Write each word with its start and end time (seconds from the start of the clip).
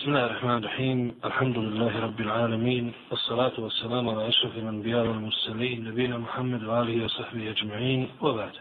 بسم 0.00 0.09
الله 0.09 0.25
الرحمن 0.25 0.57
الرحيم 0.57 0.99
الحمد 1.25 1.57
لله 1.57 1.99
رب 1.99 2.19
العالمين 2.21 2.93
والصلاة 3.11 3.51
والسلام 3.57 4.09
على 4.09 4.27
أشرف 4.27 4.57
الأنبياء 4.57 5.07
والمرسلين 5.07 5.83
نبينا 5.83 6.17
محمد 6.17 6.63
وآله 6.63 7.05
وصحبه 7.05 7.49
أجمعين 7.49 8.09
وبعد 8.21 8.51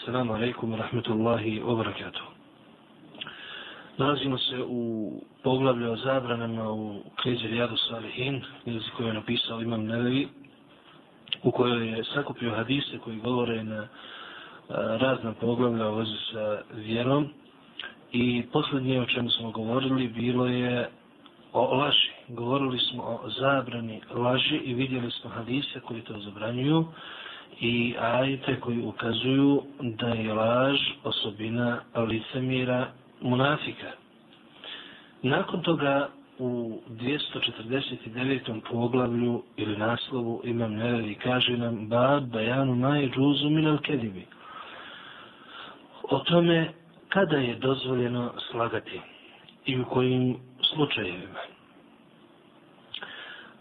السلام 0.00 0.32
عليكم 0.32 0.72
ورحمة 0.72 1.06
الله 1.08 1.62
وبركاته 1.64 2.20
Nalazimo 3.98 4.38
se 4.38 4.56
u 4.66 5.12
poglavlju 5.42 5.92
o 5.92 5.96
zabranama 5.96 6.72
u 6.72 7.02
knjizi 7.22 7.46
Rijadu 7.46 7.76
Salihin, 7.76 8.42
knjizi 8.62 8.90
koju 8.96 9.06
je 9.06 9.12
napisao 9.14 9.60
Imam 9.60 9.84
Nevevi, 9.86 10.28
u 11.42 11.50
kojoj 11.50 11.88
je 11.88 12.04
sakupio 12.04 12.54
hadise 12.54 12.98
koji 12.98 13.16
govore 13.16 13.64
na 13.64 13.86
razna 14.98 15.32
poglavlja 15.40 15.88
u 15.88 15.94
vezi 15.94 16.16
sa 16.32 16.60
vjerom, 16.74 17.28
I 18.12 18.42
posljednje 18.52 19.00
o 19.00 19.06
čemu 19.06 19.30
smo 19.30 19.50
govorili 19.50 20.08
bilo 20.08 20.46
je 20.46 20.88
o 21.52 21.76
laži. 21.76 22.10
Govorili 22.28 22.78
smo 22.78 23.02
o 23.02 23.30
zabrani 23.40 24.00
laži 24.14 24.56
i 24.56 24.74
vidjeli 24.74 25.10
smo 25.10 25.30
hadise 25.30 25.80
koji 25.80 26.00
to 26.00 26.18
zabranjuju 26.18 26.84
i 27.60 27.94
ajete 28.00 28.60
koji 28.60 28.80
ukazuju 28.80 29.62
da 29.80 30.08
je 30.08 30.34
laž 30.34 30.78
osobina 31.04 31.80
licemira 31.96 32.86
munafika. 33.20 33.90
Nakon 35.22 35.62
toga 35.62 36.08
u 36.38 36.80
249. 36.88 38.60
poglavlju 38.70 39.42
ili 39.56 39.76
naslovu 39.76 40.40
imam 40.44 40.72
nevevi 40.74 41.14
kaže 41.14 41.56
nam 41.56 41.88
bad 41.88 42.24
bajanu 42.28 42.74
maj 42.74 43.10
džuzu 43.10 43.50
minal 43.50 43.78
kedibi. 43.78 44.26
O 46.02 46.18
tome 46.18 46.72
kada 47.12 47.36
je 47.36 47.54
dozvoljeno 47.54 48.32
slagati 48.50 49.00
i 49.66 49.80
u 49.80 49.84
kojim 49.84 50.36
slučajevima. 50.74 51.40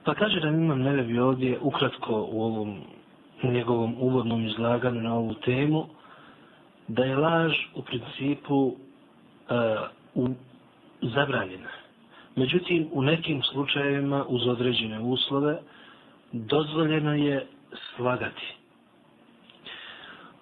Pa 0.03 0.13
kaže 0.13 0.39
da 0.39 0.47
imam 0.47 0.81
nevevi 0.81 1.19
ovdje 1.19 1.59
ukratko 1.61 2.27
u 2.31 2.43
ovom 2.43 2.81
njegovom 3.43 3.95
uvodnom 3.99 4.45
izlaganju 4.45 5.01
na 5.01 5.13
ovu 5.13 5.33
temu, 5.33 5.85
da 6.87 7.03
je 7.03 7.15
laž 7.15 7.53
u 7.75 7.81
principu 7.81 8.55
uh, 8.55 8.75
u, 10.15 10.29
zabranjena. 11.01 11.69
Međutim, 12.35 12.89
u 12.91 13.01
nekim 13.01 13.43
slučajevima 13.43 14.25
uz 14.27 14.47
određene 14.47 14.99
uslove 14.99 15.59
dozvoljeno 16.31 17.13
je 17.13 17.47
slagati. 17.95 18.55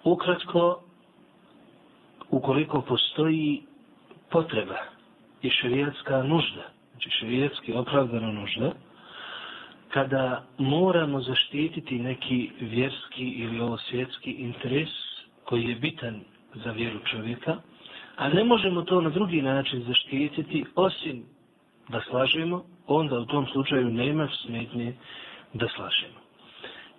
Ukratko, 0.04 0.80
ukoliko 2.30 2.80
postoji 2.80 3.62
potreba 4.30 4.78
i 5.42 5.50
šerijatska 5.50 6.22
nužda, 6.22 6.64
znači 6.90 7.10
šerijatski 7.10 7.72
opravdana 7.72 8.32
nužda, 8.32 8.72
kada 9.88 10.44
moramo 10.58 11.20
zaštititi 11.20 11.98
neki 11.98 12.50
vjerski 12.60 13.24
ili 13.24 13.60
ovo 13.60 13.78
svjetski 13.78 14.30
interes 14.30 14.88
koji 15.44 15.64
je 15.64 15.74
bitan 15.74 16.20
za 16.54 16.70
vjeru 16.70 16.98
čovjeka, 17.10 17.56
a 18.16 18.28
ne 18.28 18.44
možemo 18.44 18.82
to 18.82 19.00
na 19.00 19.10
drugi 19.10 19.42
način 19.42 19.84
zaštititi 19.86 20.64
osim 20.74 21.24
da 21.88 22.00
slažemo, 22.10 22.64
onda 22.86 23.18
u 23.18 23.24
tom 23.26 23.46
slučaju 23.46 23.90
nema 23.90 24.28
smetnje 24.42 24.94
da 25.54 25.68
slažemo. 25.76 26.20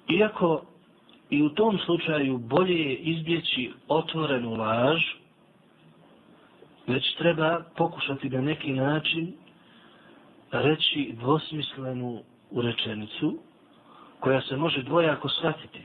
Iako 0.09 0.61
i 1.29 1.41
u 1.41 1.49
tom 1.49 1.79
slučaju 1.85 2.37
bolje 2.37 2.79
je 2.79 2.95
izbjeći 2.95 3.71
otvorenu 3.87 4.55
laž, 4.55 5.03
već 6.87 7.15
treba 7.15 7.63
pokušati 7.77 8.29
na 8.29 8.41
neki 8.41 8.73
način 8.73 9.33
reći 10.51 11.13
dvosmislenu 11.19 12.19
urečenicu 12.51 13.37
koja 14.19 14.41
se 14.41 14.57
može 14.57 14.83
dvojako 14.83 15.29
shvatiti. 15.29 15.81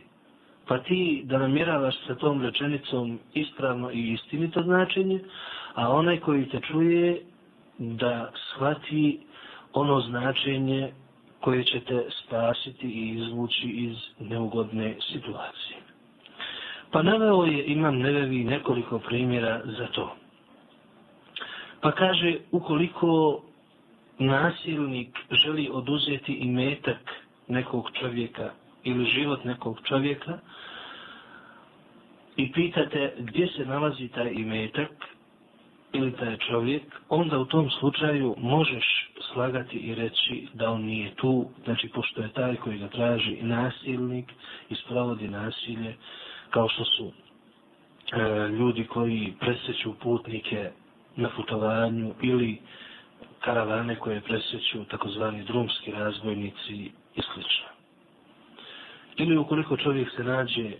Pa 0.68 0.78
ti 0.78 1.22
da 1.24 1.38
namjeravaš 1.38 1.94
sa 2.06 2.14
tom 2.14 2.42
rečenicom 2.42 3.18
ispravno 3.34 3.90
i 3.90 4.12
istinito 4.12 4.62
značenje, 4.62 5.20
a 5.74 5.92
onaj 5.92 6.20
koji 6.20 6.48
te 6.48 6.60
čuje 6.60 7.22
da 7.78 8.32
shvati 8.34 9.20
ono 9.72 10.00
značenje 10.00 10.92
koje 11.40 11.64
će 11.64 11.80
te 11.80 12.04
spasiti 12.10 12.86
i 12.86 13.08
izvući 13.10 13.68
iz 13.68 13.96
neugodne 14.20 14.96
situacije. 15.12 15.76
Pa 16.90 17.02
naveo 17.02 17.44
je, 17.44 17.64
imam 17.66 17.98
nevevi 17.98 18.44
nekoliko 18.44 18.98
primjera 18.98 19.60
za 19.64 19.86
to. 19.86 20.16
Pa 21.80 21.92
kaže, 21.92 22.38
ukoliko 22.52 23.42
nasilnik 24.18 25.18
želi 25.30 25.70
oduzeti 25.72 26.32
i 26.32 26.50
metak 26.50 26.98
nekog 27.48 27.90
čovjeka 28.00 28.50
ili 28.84 29.04
život 29.04 29.44
nekog 29.44 29.80
čovjeka 29.84 30.38
i 32.36 32.52
pitate 32.52 33.12
gdje 33.18 33.46
se 33.46 33.64
nalazi 33.64 34.08
taj 34.08 34.30
imetak 34.32 34.90
ili 35.92 36.12
taj 36.12 36.36
čovjek, 36.36 36.82
onda 37.08 37.38
u 37.38 37.44
tom 37.44 37.70
slučaju 37.70 38.34
možeš 38.38 39.10
slagati 39.32 39.76
i 39.76 39.94
reći 39.94 40.48
da 40.54 40.70
on 40.70 40.82
nije 40.82 41.14
tu, 41.14 41.46
znači 41.64 41.88
pošto 41.88 42.22
je 42.22 42.32
taj 42.32 42.56
koji 42.56 42.78
ga 42.78 42.88
traži 42.88 43.38
nasilnik 43.42 44.32
i 44.70 44.74
sprovodi 44.74 45.28
nasilje, 45.28 45.94
kao 46.50 46.68
što 46.68 46.84
su 46.84 47.12
e, 48.12 48.48
ljudi 48.48 48.84
koji 48.84 49.34
preseću 49.40 49.94
putnike 50.02 50.70
na 51.16 51.28
putovanju 51.36 52.14
ili 52.22 52.58
karavane 53.40 53.96
koje 53.96 54.20
presjeću 54.20 54.84
takozvani 54.84 55.44
drumski 55.44 55.92
razbojnici 55.92 56.74
i 57.16 57.22
sl. 57.22 57.40
Ili 59.16 59.36
ukoliko 59.36 59.76
čovjek 59.76 60.08
se 60.16 60.24
nađe 60.24 60.70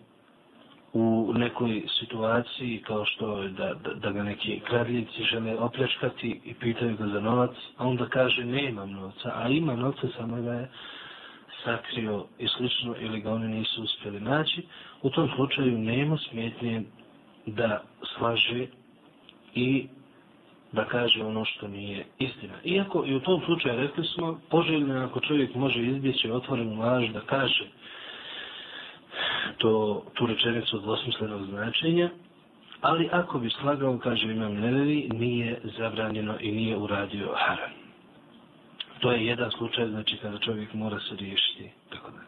u 0.93 1.33
nekoj 1.35 1.83
situaciji 2.01 2.83
kao 2.87 3.05
što 3.05 3.43
je 3.43 3.49
da, 3.49 3.75
da, 3.75 3.95
da 3.95 4.11
ga 4.13 4.23
neki 4.23 4.61
kradljivci 4.61 5.25
žele 5.25 5.57
opljačkati 5.57 6.41
i 6.45 6.55
pitaju 6.55 6.97
ga 6.97 7.07
za 7.07 7.21
novac, 7.21 7.51
a 7.77 7.87
onda 7.87 8.09
kaže 8.09 8.45
nemam 8.45 8.93
novca, 8.93 9.33
a 9.35 9.49
ima 9.49 9.77
novca 9.77 10.09
samo 10.17 10.43
ga 10.43 10.53
je 10.53 10.69
sakrio 11.65 12.25
i 12.39 12.49
slično 12.49 12.95
ili 13.01 13.21
ga 13.21 13.33
oni 13.33 13.49
nisu 13.49 13.83
uspjeli 13.83 14.21
naći, 14.21 14.63
u 15.03 15.11
tom 15.11 15.29
slučaju 15.37 15.79
nema 15.79 16.17
smjetnje 16.31 16.83
da 17.47 17.83
slaže 18.17 18.67
i 19.55 19.89
da 20.77 20.85
kaže 20.85 21.25
ono 21.25 21.45
što 21.45 21.69
nije 21.69 22.05
istina. 22.19 22.55
Iako 22.65 23.05
i 23.07 23.15
u 23.15 23.21
tom 23.21 23.43
slučaju 23.45 23.81
rekli 23.81 24.05
smo, 24.05 24.41
poželjno 24.51 25.05
ako 25.05 25.21
čovjek 25.21 25.55
može 25.55 25.83
izbjeći 25.83 26.31
otvorenu 26.31 26.81
laž 26.81 27.09
da 27.09 27.21
kaže 27.21 27.65
to, 29.59 30.03
tu 30.15 30.27
rečenicu 30.27 30.79
dvosmislenog 30.79 31.47
značenja, 31.47 32.11
ali 32.81 33.09
ako 33.13 33.39
bi 33.39 33.51
slagao, 33.51 33.99
kaže 33.99 34.31
imam 34.31 34.55
nevevi, 34.55 35.09
nije 35.13 35.61
zabranjeno 35.79 36.35
i 36.41 36.53
nije 36.53 36.77
uradio 36.77 37.35
haram. 37.35 37.71
To 39.01 39.13
je 39.13 39.27
jedan 39.27 39.51
slučaj, 39.51 39.89
znači 39.89 40.17
kada 40.17 40.39
čovjek 40.39 40.75
mora 40.75 41.01
se 41.01 41.17
riješiti. 41.17 41.71
Tako 41.91 42.11
da. 42.11 42.21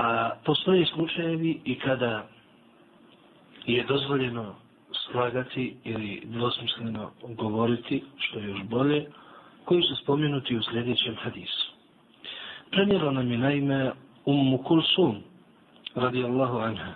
A 0.00 0.30
postoje 0.44 0.86
slučajevi 0.86 1.60
i 1.64 1.78
kada 1.78 2.26
je 3.66 3.84
dozvoljeno 3.84 4.54
slagati 5.10 5.76
ili 5.84 6.22
dvosmisleno 6.24 7.10
govoriti, 7.28 8.02
što 8.18 8.38
je 8.38 8.48
još 8.48 8.62
bolje, 8.62 9.06
koji 9.64 9.82
su 9.82 9.96
spomenuti 9.96 10.56
u 10.56 10.62
sljedećem 10.62 11.16
hadisu. 11.16 11.72
Prenijelo 12.70 13.10
nam 13.10 13.30
je 13.30 13.38
naime 13.38 13.92
Ummu 14.24 14.58
Kulsum, 14.58 15.16
radi 15.94 16.24
Allahu 16.24 16.58
anha, 16.58 16.94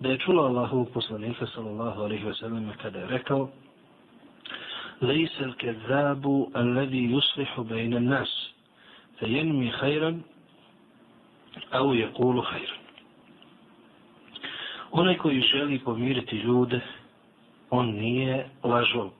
da 0.00 0.08
je 0.08 0.18
čula 0.18 0.46
Allahu 0.46 0.86
poslanika, 0.94 1.46
sallallahu 1.46 2.02
alaihi 2.02 2.24
wasallam, 2.24 2.72
kada 2.82 2.98
je 2.98 3.06
rekao, 3.06 3.50
لَيْسَ 5.02 5.36
الْكَذَّابُ 5.40 6.24
الَّذِي 6.56 7.12
يُصْلِحُ 7.12 7.60
بَيْنَ 7.60 7.96
النَّاسِ 7.96 8.32
hajran, 9.80 10.22
au 11.70 11.94
je 11.94 12.08
kulu 12.12 12.42
hajran. 12.42 12.78
Onaj 14.90 15.16
koji 15.16 15.40
želi 15.40 15.78
pomiriti 15.78 16.36
ljude 16.36 16.80
on 17.76 17.86
nije 17.86 18.48
lažov 18.62 19.10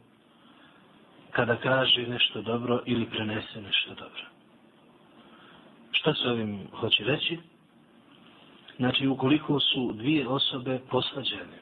kada 1.30 1.56
kaže 1.56 2.06
nešto 2.06 2.42
dobro 2.42 2.82
ili 2.86 3.06
prenese 3.06 3.60
nešto 3.62 3.90
dobro. 3.90 4.24
Šta 5.92 6.14
se 6.14 6.28
ovim 6.28 6.58
hoće 6.72 7.04
reći? 7.04 7.38
Znači, 8.76 9.06
ukoliko 9.06 9.60
su 9.60 9.92
dvije 9.92 10.28
osobe 10.28 10.80
poslađene, 10.90 11.58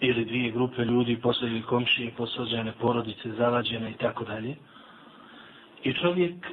ili 0.00 0.24
dvije 0.24 0.50
grupe 0.50 0.84
ljudi, 0.84 1.20
poslađene 1.22 1.62
komšije, 1.62 2.12
poslađene 2.16 2.72
porodice, 2.72 3.32
zavađene 3.32 3.90
i 3.90 3.94
tako 3.94 4.24
dalje, 4.24 4.56
i 5.84 5.92
čovjek 5.92 6.46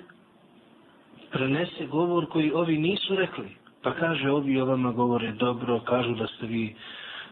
prenese 1.31 1.85
govor 1.85 2.29
koji 2.29 2.51
ovi 2.51 2.77
nisu 2.77 3.15
rekli, 3.15 3.49
pa 3.81 3.93
kaže 3.93 4.31
ovi 4.31 4.61
o 4.61 4.65
vama 4.65 4.91
govore 4.91 5.31
dobro, 5.31 5.79
kažu 5.79 6.15
da 6.15 6.27
ste 6.27 6.45
vi 6.45 6.75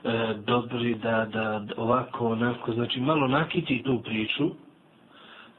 e, 0.04 0.34
dobri, 0.46 0.96
da, 0.96 1.26
da 1.34 1.66
ovako, 1.78 2.28
onako, 2.28 2.74
znači 2.74 3.00
malo 3.00 3.28
nakiti 3.28 3.84
tu 3.84 4.02
priču 4.04 4.50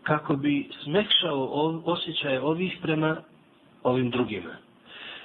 kako 0.02 0.36
bi 0.36 0.68
smekšao 0.84 1.44
osjećaje 1.84 2.40
ovih 2.40 2.78
prema 2.82 3.16
ovim 3.82 4.10
drugima. 4.10 4.50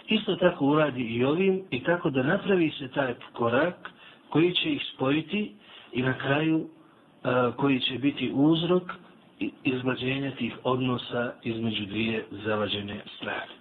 Isto 0.08 0.36
tako 0.36 0.66
uradi 0.66 1.02
i 1.02 1.24
ovim 1.24 1.62
i 1.72 1.84
tako 1.84 2.10
da 2.10 2.24
napravi 2.24 2.72
se 2.80 2.88
taj 2.88 3.14
korak 3.34 3.90
koji 4.30 4.54
će 4.54 4.70
ih 4.70 4.82
spojiti 4.96 5.52
i 5.94 6.02
na 6.02 6.18
kraju 6.18 6.68
a, 7.24 7.52
koji 7.58 7.80
će 7.80 7.98
biti 7.98 8.32
uzrok 8.34 8.84
izglađenja 9.64 10.32
tih 10.32 10.54
odnosa 10.64 11.34
između 11.44 11.86
dvije 11.86 12.26
zavađene 12.32 13.02
strane. 13.18 13.54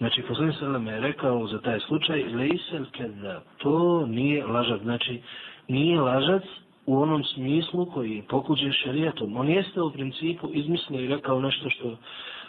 Znači, 0.00 0.22
poslanik 0.22 0.56
sallam 0.58 0.86
je 0.86 1.00
rekao 1.00 1.46
za 1.46 1.60
taj 1.60 1.80
slučaj, 1.80 2.24
lejsel 2.24 2.84
kada 2.98 3.42
to 3.58 4.06
nije 4.06 4.46
lažac. 4.46 4.82
Znači, 4.82 5.20
nije 5.68 6.00
lažac 6.00 6.42
u 6.86 7.02
onom 7.02 7.24
smislu 7.24 7.86
koji 7.86 8.16
je 8.16 8.22
pokuđen 8.28 8.72
šarijatom. 8.72 9.36
On 9.36 9.48
jeste 9.48 9.82
u 9.82 9.92
principu 9.92 10.48
izmislio 10.52 11.00
i 11.00 11.08
rekao 11.08 11.40
nešto 11.40 11.70
što, 11.70 11.96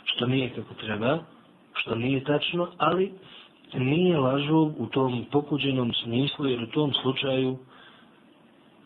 što 0.03 0.25
nije 0.25 0.49
kako 0.49 0.73
treba, 0.73 1.19
što 1.73 1.95
nije 1.95 2.23
tačno, 2.23 2.67
ali 2.77 3.11
nije 3.73 4.17
lažov 4.17 4.71
u 4.77 4.87
tom 4.91 5.25
pokuđenom 5.31 5.93
smislu, 5.93 6.47
jer 6.47 6.63
u 6.63 6.67
tom 6.67 6.93
slučaju 6.93 7.57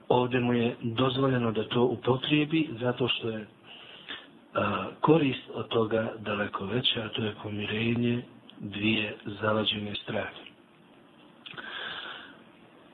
ovdje 0.09 0.39
mu 0.39 0.53
je 0.53 0.75
dozvoljeno 0.81 1.51
da 1.51 1.67
to 1.67 1.83
upotrijebi, 1.83 2.69
zato 2.79 3.07
što 3.07 3.29
je 3.29 3.47
a, 4.53 4.85
korist 5.01 5.49
od 5.53 5.67
toga 5.67 6.13
daleko 6.19 6.65
veća, 6.65 7.03
a 7.03 7.09
to 7.09 7.23
je 7.23 7.35
pomirenje 7.43 8.23
dvije 8.59 9.15
zalađene 9.25 9.95
strane. 9.95 10.45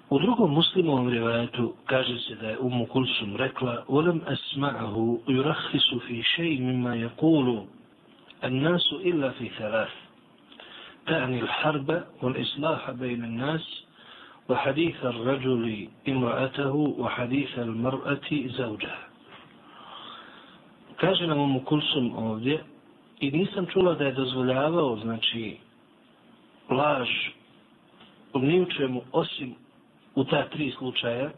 U 0.09 0.19
drugom 0.19 0.53
muslimovom 0.53 1.09
rivajetu 1.09 1.73
kaže 1.85 2.19
se 2.19 2.35
da 2.35 2.47
je 2.49 2.59
Umu 2.59 2.85
Kulsum 2.85 3.35
rekla 3.35 3.85
وَلَمْ 3.87 4.21
أَسْمَعَهُ 4.27 5.19
يُرَحِّسُ 5.27 5.87
فِي 6.07 6.23
شَيْءٍ 6.23 6.61
مِمَّا 6.61 6.95
يَقُولُ 6.95 7.65
النَّاسُ 8.43 8.93
إِلَّا 8.93 9.29
فِي 9.29 9.49
ثَلَاثِ 9.49 10.11
تعني 11.07 11.41
الحرب 11.41 12.03
والإصلاح 12.21 12.91
بين 12.91 13.23
الناس 13.23 13.83
وحديث 14.49 15.05
الرجل 15.05 15.87
امرأته 16.07 16.75
وحديث 16.75 17.59
المرأة 17.59 18.29
زوجها 18.31 19.11
kaže 21.01 21.27
nam 21.27 21.39
Umu 21.39 21.65
Kulsum 21.65 22.17
ovdje 22.17 22.63
i 23.21 23.31
nisam 23.31 23.65
čula 23.65 23.95
da 23.95 24.05
je 24.05 24.11
dozvoljavao 24.11 24.97
znači 24.97 25.57
laž 26.69 27.09
u 28.33 28.65
čemu, 28.77 29.01
osim 29.11 29.55
u 30.15 30.23
ta 30.23 30.49
tri 30.49 30.71
slučaja 30.77 31.29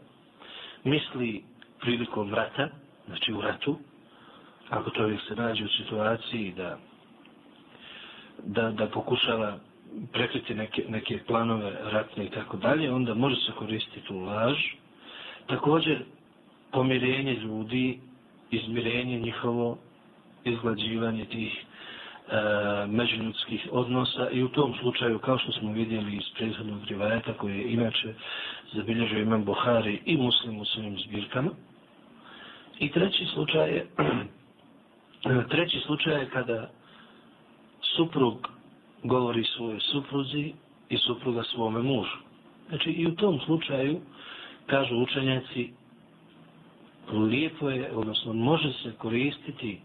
misli 0.84 1.42
prilikom 1.80 2.34
rata 2.34 2.68
znači 3.06 3.32
u 3.32 3.40
ratu 3.40 3.78
ako 4.70 4.90
čovjek 4.90 5.20
se 5.28 5.34
nađe 5.34 5.64
u 5.64 5.68
situaciji 5.68 6.52
da 6.56 6.78
da, 8.46 8.70
da 8.70 8.86
pokušava 8.86 9.58
prekriti 10.12 10.54
neke, 10.54 10.84
neke 10.88 11.18
planove 11.26 11.72
ratne 11.82 12.24
i 12.24 12.30
tako 12.30 12.56
dalje, 12.56 12.92
onda 12.92 13.14
može 13.14 13.36
se 13.36 13.52
koristiti 13.58 14.12
u 14.12 14.20
laž. 14.20 14.56
Također, 15.46 16.04
pomirenje 16.72 17.34
ljudi, 17.34 18.00
izmirenje 18.50 19.20
njihovo, 19.20 19.78
izglađivanje 20.44 21.24
tih 21.24 21.64
E, 22.28 22.86
međuljudskih 22.86 23.68
odnosa 23.72 24.30
i 24.30 24.42
u 24.42 24.48
tom 24.48 24.74
slučaju, 24.80 25.18
kao 25.18 25.38
što 25.38 25.52
smo 25.52 25.72
vidjeli 25.72 26.16
iz 26.16 26.24
prethodnog 26.36 26.84
rivajeta, 26.84 27.32
koji 27.32 27.58
je 27.58 27.72
inače 27.72 28.14
zabilježio 28.72 29.22
imam 29.22 29.44
Buhari 29.44 30.00
i 30.04 30.16
muslim 30.16 30.60
u 30.60 30.64
svojim 30.64 30.98
zbirkama. 30.98 31.50
I 32.78 32.90
treći 32.90 33.26
slučaj 33.34 33.70
je, 33.70 33.86
e, 35.30 35.48
treći 35.48 35.80
slučaj 35.86 36.20
je 36.20 36.30
kada 36.30 36.70
suprug 37.96 38.48
govori 39.02 39.44
svoje 39.44 39.80
supruzi 39.80 40.52
i 40.88 40.98
supruga 40.98 41.42
svome 41.42 41.82
mužu. 41.82 42.18
Znači 42.68 42.90
i 42.90 43.06
u 43.06 43.14
tom 43.14 43.40
slučaju, 43.40 44.00
kažu 44.66 44.96
učenjaci, 44.96 45.70
lijepo 47.12 47.70
je, 47.70 47.92
odnosno 47.92 48.32
može 48.32 48.72
se 48.72 48.92
koristiti 48.98 49.80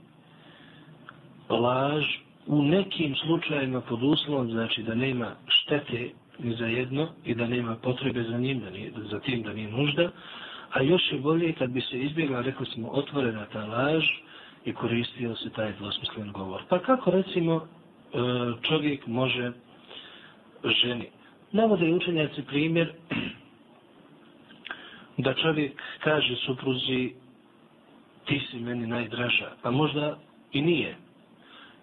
laž 1.50 2.06
u 2.50 2.62
nekim 2.63 3.16
slučajima 3.16 3.81
pod 3.81 4.04
uslovom, 4.04 4.51
znači 4.51 4.84
da 4.84 4.96
nema 4.96 5.36
štete 5.48 6.10
ni 6.40 6.56
za 6.56 6.66
jedno 6.66 7.07
i 7.25 7.36
da 7.36 7.48
nema 7.48 7.75
potrebe 7.75 8.24
za 8.24 8.38
njim, 8.38 8.60
da 8.60 8.69
nije, 8.69 8.92
za 9.12 9.19
tim 9.19 9.44
da 9.44 9.54
nije 9.54 9.72
nužda, 9.72 10.12
a 10.72 10.81
još 10.81 11.12
je 11.12 11.19
bolje 11.19 11.54
kad 11.54 11.69
bi 11.69 11.81
se 11.81 12.00
izbjegla, 12.00 12.42
rekli 12.42 12.66
smo, 12.66 12.88
otvorena 12.88 13.46
ta 13.46 13.66
laž 13.66 14.04
i 14.66 14.74
koristio 14.74 15.36
se 15.36 15.50
taj 15.50 15.74
dvosmislen 15.74 16.31
govor. 16.31 16.62
Pa 16.69 16.80
kako 16.80 17.12
recimo 17.12 17.56
e, 17.56 18.18
čovjek 18.62 19.07
može 19.07 19.52
ženi. 20.84 21.10
Navode 21.52 21.94
učenjaci 21.94 22.42
primjer 22.42 22.94
da 25.18 25.34
čovjek 25.34 25.81
kaže 26.04 26.36
supruzi 26.36 27.13
ti 28.25 28.42
si 28.52 28.60
meni 28.60 28.88
najdraža, 28.88 29.52
a 29.63 29.72
možda 29.72 30.18
i 30.52 30.62
nije. 30.62 30.95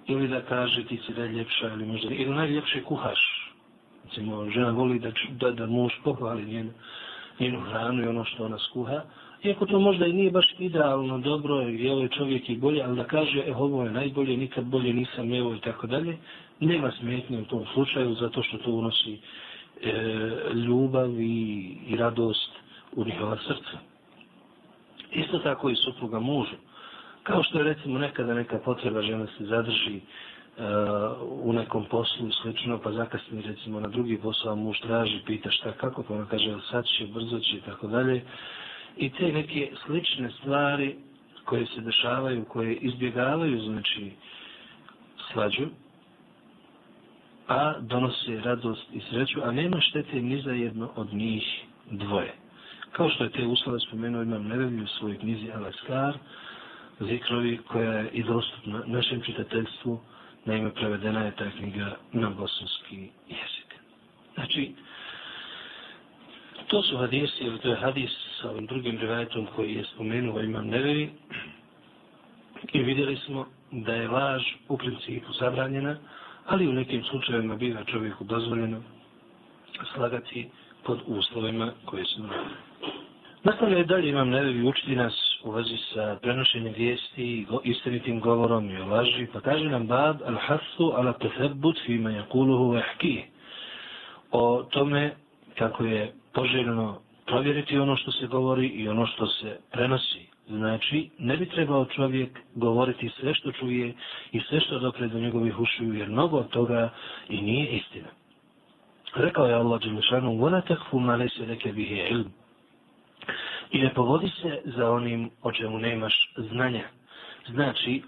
Ili 0.09 0.29
da 0.29 0.41
kaže 0.41 0.85
ti 0.85 1.01
si 1.07 1.13
najljepša 1.13 1.73
ili 1.73 1.87
možda 1.87 2.15
ili 2.15 2.35
najljepše 2.35 2.83
kuhaš. 2.83 3.53
Recimo, 4.05 4.51
žena 4.51 4.71
voli 4.71 4.99
da, 4.99 5.11
da, 5.31 5.51
da 5.51 5.67
muž 5.67 5.93
pohvali 6.05 6.45
njenu, 6.45 6.71
njenu 7.41 7.61
hranu 7.61 8.05
i 8.05 8.09
ono 8.09 8.25
što 8.25 8.45
ona 8.45 8.59
skuha. 8.59 9.03
Iako 9.43 9.67
to 9.67 9.81
možda 9.81 10.07
i 10.07 10.13
nije 10.13 10.31
baš 10.31 10.55
idealno, 10.59 11.19
dobro, 11.19 11.61
je 11.61 11.93
ovaj 11.93 12.09
čovjek 12.09 12.51
i 12.51 12.57
bolje, 12.57 12.83
ali 12.83 12.97
da 12.97 13.05
kaže, 13.05 13.43
e, 13.47 13.55
ovo 13.55 13.85
je 13.85 13.91
najbolje, 13.91 14.37
nikad 14.37 14.65
bolje 14.65 14.93
nisam 14.93 15.35
evo 15.35 15.55
i 15.55 15.61
tako 15.61 15.87
dalje, 15.87 16.17
nema 16.61 16.93
smetnje 16.99 17.39
u 17.39 17.45
tom 17.45 17.65
slučaju, 17.75 18.15
zato 18.15 18.43
što 18.43 18.59
to 18.59 18.71
unosi 18.71 19.19
e, 19.83 19.93
ljubav 20.55 21.21
i, 21.21 21.77
i 21.89 21.97
radost 21.97 22.51
u 22.97 23.05
njihova 23.05 23.37
srca. 23.37 23.79
Isto 25.13 25.39
tako 25.39 25.71
i 25.71 25.77
supruga 25.77 26.21
mužu. 26.21 26.57
Kao 27.27 27.43
što 27.43 27.59
je 27.59 27.65
recimo 27.65 27.99
nekada 27.99 28.35
neka 28.35 28.59
potreba 28.59 29.03
žena 29.03 29.27
se 29.39 29.45
zadrži 29.45 29.97
uh, 29.97 30.63
u 31.43 31.53
nekom 31.53 31.85
poslu 31.85 32.29
i 32.29 32.33
slično, 32.43 32.79
pa 32.79 32.93
zakasni 32.93 33.43
recimo 33.43 33.81
na 33.81 33.89
drugi 33.89 34.19
posao, 34.19 34.57
muž 34.57 34.79
traži, 34.81 35.21
pita 35.27 35.51
šta, 35.51 35.73
kako, 35.73 36.03
pa 36.03 36.15
ona 36.15 36.27
kaže, 36.27 36.55
sad 36.71 36.85
će, 36.87 37.07
brzo 37.07 37.39
će 37.39 37.57
i 37.57 37.61
tako 37.61 37.87
dalje 37.87 38.23
i 38.97 39.11
te 39.11 39.33
neke 39.33 39.71
slične 39.87 40.31
stvari 40.31 40.97
koje 41.45 41.67
se 41.67 41.81
dešavaju, 41.81 42.45
koje 42.45 42.75
izbjegavaju, 42.75 43.61
znači, 43.61 44.13
svađu, 45.33 45.67
a 47.49 47.75
donose 47.81 48.41
radost 48.45 48.87
i 48.93 49.01
sreću, 49.11 49.41
a 49.45 49.53
nema 49.53 49.81
štete 49.81 50.21
ni 50.21 50.43
za 50.43 50.53
jedno 50.53 50.91
od 50.97 51.15
njih 51.15 51.45
dvoje. 51.91 52.35
Kao 52.93 53.09
što 53.09 53.25
je 53.25 53.31
te 53.31 53.47
uslove 53.47 53.81
spomenuo, 53.81 54.23
imam 54.23 54.47
nevelju 54.47 54.85
u 54.85 54.87
svojoj 54.87 55.19
knjizi 55.19 55.51
Alaskar, 55.55 56.19
zikrovi 57.01 57.59
koja 57.69 57.93
je 57.93 58.11
i 58.13 58.23
dostupna 58.23 58.83
našem 58.87 59.23
čitateljstvu, 59.23 60.01
naime 60.45 60.75
prevedena 60.75 61.25
je 61.25 61.37
ta 61.37 61.51
knjiga 61.51 61.97
na 62.13 62.31
bosanski 62.31 62.97
jezik. 63.29 63.75
Znači, 64.35 64.73
to 66.67 66.83
su 66.83 66.97
hadisi, 66.97 67.45
ili 67.45 67.59
to 67.59 67.69
je 67.69 67.77
hadis 67.77 68.11
sa 68.41 68.51
ovim 68.51 68.67
drugim 68.67 68.99
rivajetom 68.99 69.47
koji 69.57 69.75
je 69.75 69.85
spomenuo 69.85 70.41
imam 70.41 70.67
neveri. 70.67 71.11
I 72.73 72.83
vidjeli 72.83 73.17
smo 73.17 73.47
da 73.71 73.95
je 73.95 74.09
laž 74.09 74.43
u 74.69 74.79
principu 74.79 75.33
zabranjena, 75.33 75.97
ali 76.47 76.69
u 76.69 76.73
nekim 76.73 77.05
slučajevima 77.05 77.57
biva 77.57 77.85
čovjeku 77.85 78.25
dozvoljeno 78.25 78.83
slagati 79.95 80.49
pod 80.85 81.01
uslovima 81.07 81.73
koje 81.85 82.05
su 82.05 82.23
Nakon 82.23 82.39
Nastavljaju 83.43 83.85
dalje 83.85 84.09
imam 84.09 84.29
Nevevi 84.29 84.69
učiti 84.69 84.97
nas 84.97 85.26
u 85.46 85.52
vezi 85.52 85.78
sa 85.94 86.18
prenošenjem 86.22 86.74
vijesti 86.78 87.24
i 87.24 87.46
istinitim 87.64 88.20
govorom 88.20 88.70
i 88.70 88.78
o 88.78 88.86
laži, 88.86 89.28
pa 89.34 89.40
kaže 89.40 89.70
nam 89.70 89.88
bab 89.88 90.22
al-hasu 90.22 90.94
ala 90.96 91.14
tefebut 91.14 91.80
fima 91.86 92.12
jakuluhu 92.12 92.72
vahki. 92.72 93.24
O 94.32 94.64
tome 94.64 95.14
kako 95.58 95.86
je 95.86 96.14
poželjno 96.34 97.00
provjeriti 97.26 97.80
ono 97.80 97.96
što 97.96 98.12
se 98.12 98.28
govori 98.28 98.68
i 98.68 98.90
ono 98.90 99.06
što 99.06 99.28
se 99.28 99.60
prenosi. 99.72 100.32
Znači, 100.48 101.10
ne 101.20 101.38
bi 101.38 101.46
trebao 101.46 101.86
čovjek 101.86 102.40
govoriti 102.56 103.10
sve 103.20 103.34
što 103.34 103.52
čuje 103.52 103.94
i 104.32 104.40
sve 104.40 104.60
što 104.60 104.80
dopre 104.80 105.08
do 105.08 105.20
njegovih 105.20 105.60
ušiju, 105.60 105.94
jer 105.94 106.10
mnogo 106.10 106.38
od 106.38 106.50
toga 106.50 106.90
i 107.30 107.42
nije 107.42 107.68
istina. 107.68 108.08
Rekao 109.16 109.46
je 109.46 109.54
Allah 109.54 109.82
Đelešanu, 109.82 110.32
وَلَا 110.32 110.62
تَكْفُ 110.62 110.94
مَا 110.94 111.18
لَيْسَ 111.18 111.40
لَكَ 111.40 111.68
بِهِ 111.68 112.08
عِلْمِ 112.10 112.26
I 113.71 113.79
ne 113.79 113.95
povodi 113.95 114.31
se 114.43 114.61
za 114.65 114.91
onim 114.91 115.31
o 115.43 115.53
čemu 115.53 115.79
nemaš 115.79 116.33
znanja. 116.37 116.85
Znači, 117.49 118.03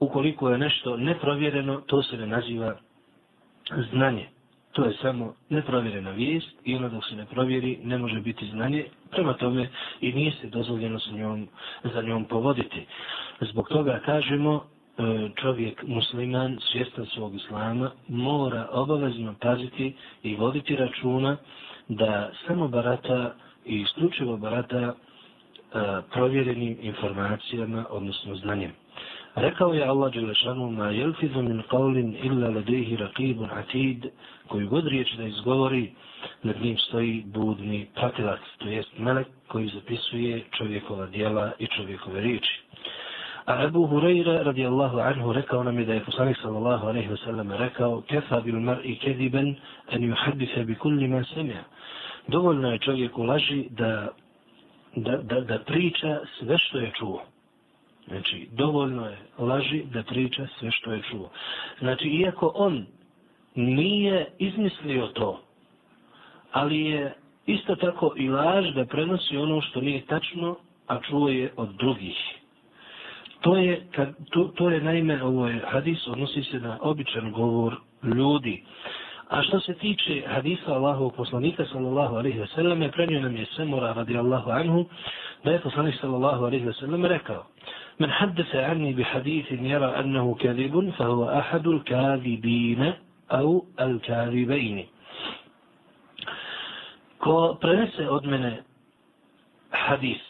ukoliko 0.00 0.50
je 0.50 0.58
nešto 0.58 0.96
neprovjereno, 0.96 1.80
to 1.80 2.02
se 2.02 2.16
ne 2.16 2.26
naziva 2.26 2.76
znanje 3.92 4.28
to 4.74 4.84
je 4.84 4.96
samo 5.02 5.34
neprovjerena 5.48 6.10
vijest 6.10 6.48
i 6.64 6.74
ono 6.76 6.88
dok 6.88 7.04
se 7.04 7.16
ne 7.16 7.26
provjeri 7.26 7.78
ne 7.82 7.98
može 7.98 8.20
biti 8.20 8.46
znanje, 8.46 8.84
prema 9.10 9.32
tome 9.32 9.68
i 10.00 10.12
nije 10.12 10.32
se 10.32 10.46
dozvoljeno 10.46 10.98
sa 10.98 11.10
njom, 11.10 11.48
za 11.94 12.02
njom 12.02 12.24
povoditi. 12.24 12.86
Zbog 13.40 13.68
toga 13.68 14.00
kažemo 14.04 14.54
e, 14.98 15.28
čovjek 15.34 15.82
musliman, 15.82 16.58
svjestan 16.72 17.06
svog 17.06 17.34
islama, 17.34 17.90
mora 18.08 18.68
obavezno 18.72 19.34
paziti 19.40 19.94
i 20.22 20.36
voditi 20.36 20.76
računa 20.76 21.36
da 21.88 22.30
samo 22.46 22.68
barata 22.68 23.34
i 23.64 23.80
isključivo 23.80 24.36
barata 24.36 24.94
E, 25.74 26.02
provjerenim 26.12 26.76
informacijama, 26.82 27.84
odnosno 27.90 28.34
znanjem. 28.34 28.70
Rekao 29.34 29.72
je 29.72 29.84
Allah 29.84 30.12
Đelešanu, 30.12 30.70
ma 30.70 30.90
jelfizu 30.90 31.42
min 31.42 31.62
qavlin 31.70 32.14
illa 32.22 32.50
ladejhi 32.50 32.96
raqibun 32.96 33.48
atid, 33.58 34.06
koju 34.48 34.68
god 34.68 34.86
riječ 34.86 35.14
da 35.16 35.24
izgovori, 35.24 35.90
nad 36.42 36.60
njim 36.62 36.78
stoji 36.78 37.24
budni 37.26 37.86
pratilac, 37.94 38.40
to 38.58 38.68
jest 38.68 38.98
melek 38.98 39.26
koji 39.48 39.68
zapisuje 39.68 40.44
čovjekova 40.58 41.06
dijela 41.06 41.52
i 41.58 41.66
čovjekove 41.66 42.20
riječi. 42.20 42.60
A 43.46 43.62
Abu 43.64 43.86
Hurajra 43.86 44.42
radijallahu 44.42 44.98
anhu 44.98 45.32
rekao 45.32 45.62
nam 45.62 45.78
je 45.78 45.84
da 45.84 45.94
je 45.94 46.04
poslanik 46.04 46.36
sallallahu 46.42 46.86
alaihi 46.86 47.08
wa 47.08 47.24
sallam 47.24 47.52
rekao 47.52 48.00
kefa 48.00 48.40
bil 48.40 48.60
mar'i 48.60 48.98
kediben 48.98 49.54
an 49.92 50.00
yuhaddisa 50.00 50.64
bi 50.64 50.74
kulli 50.74 51.08
man 51.08 51.24
semja. 51.24 51.64
Dovoljno 52.28 52.72
je 52.72 52.78
čovjeku 52.78 53.22
laži 53.22 53.66
da, 53.70 54.08
da, 54.96 55.16
da, 55.16 55.40
da 55.40 55.58
priča 55.58 56.20
sve 56.38 56.58
što 56.58 56.78
je 56.78 56.92
čuo. 56.98 57.22
Znači, 58.08 58.48
dovoljno 58.52 59.06
je 59.06 59.18
laži 59.38 59.82
da 59.92 60.02
priča 60.02 60.46
sve 60.58 60.70
što 60.70 60.92
je 60.92 61.02
čuo. 61.10 61.30
Znači, 61.78 62.08
iako 62.08 62.52
on 62.54 62.86
nije 63.54 64.26
izmislio 64.38 65.06
to, 65.06 65.40
ali 66.52 66.80
je 66.80 67.14
isto 67.46 67.76
tako 67.76 68.14
i 68.16 68.28
laž 68.28 68.74
da 68.74 68.84
prenosi 68.84 69.36
ono 69.36 69.60
što 69.60 69.80
nije 69.80 70.06
tačno, 70.06 70.56
a 70.86 71.00
čuo 71.00 71.28
je 71.28 71.52
od 71.56 71.68
drugih. 71.74 72.16
To 73.40 73.56
je, 73.56 73.86
kad, 73.94 74.14
to, 74.30 74.44
to 74.44 74.70
je 74.70 74.80
naime, 74.80 75.22
ovo 75.22 75.48
je 75.48 75.62
hadis, 75.66 76.06
odnosi 76.08 76.42
se 76.42 76.60
na 76.60 76.78
običan 76.80 77.32
govor 77.32 77.76
ljudi. 78.02 78.64
A 79.28 79.42
što 79.42 79.60
se 79.60 79.74
tiče 79.74 80.22
hadisa 80.26 80.74
Allahovog 80.74 81.14
poslanika 81.16 81.64
sallallahu 81.72 82.16
alaihi 82.16 82.38
ve 82.38 82.46
sellem, 82.46 82.90
prenio 82.90 83.20
nam 83.20 83.36
je 83.36 83.46
Semura 83.56 83.92
radijallahu 83.92 84.50
anhu, 84.50 84.84
da 85.44 85.50
je 85.52 85.60
poslanik 85.60 85.94
sallallahu 86.00 86.44
alaihi 86.44 86.66
ve 86.66 86.72
sellem 86.72 87.04
rekao, 87.04 87.44
Men 87.98 88.10
haddese 88.10 88.64
anni 88.64 88.94
bi 88.94 89.02
hadithin 89.02 89.66
jera 89.66 89.92
annahu 89.98 90.34
kadibun, 90.34 90.92
fa 90.92 91.04
huwa 91.04 91.38
ahadu 91.38 91.72
al 91.72 91.82
kadibine, 91.84 92.94
au 93.28 93.66
al 93.78 94.00
kadibaini. 94.06 94.88
Ko 97.18 97.54
prenese 97.60 98.08
od 98.10 98.26
mene 98.26 98.62
hadis, 99.70 100.22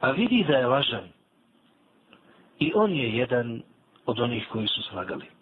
a 0.00 0.10
vidi 0.10 0.44
da 0.44 0.58
je 0.58 0.66
važan, 0.66 1.08
i 2.58 2.72
on 2.74 2.92
je 2.92 3.16
jedan 3.16 3.62
od 4.06 4.20
onih 4.20 4.46
koji 4.52 4.66
su 4.66 4.82
slagali. 4.82 5.35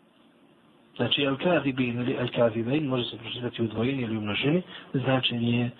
Znači, 0.96 1.22
el-kadibin 1.22 2.00
ili 2.00 2.16
al-kadibain 2.16 2.86
može 2.88 3.04
se 3.04 3.18
pročitati 3.18 3.62
u 3.62 3.66
dvojini 3.66 4.02
ili 4.02 4.16
u 4.16 4.20
množini, 4.20 4.62
značenje 4.92 5.58
je 5.58 5.70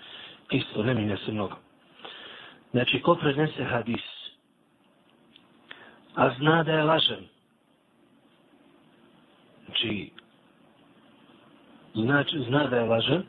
isto, 0.51 0.83
ne 0.83 0.93
minja 0.93 1.17
se 1.17 1.31
mnogo. 1.31 1.55
Znači, 2.71 3.01
ko 3.01 3.15
prenese 3.15 3.63
hadis, 3.63 4.03
a 6.15 6.29
zna 6.37 6.63
da 6.63 6.71
je 6.71 6.83
lažan, 6.83 7.23
znači, 9.65 10.11
znači, 11.93 12.39
zna 12.39 12.67
da 12.67 12.77
je 12.77 12.83
lažan, 12.83 13.23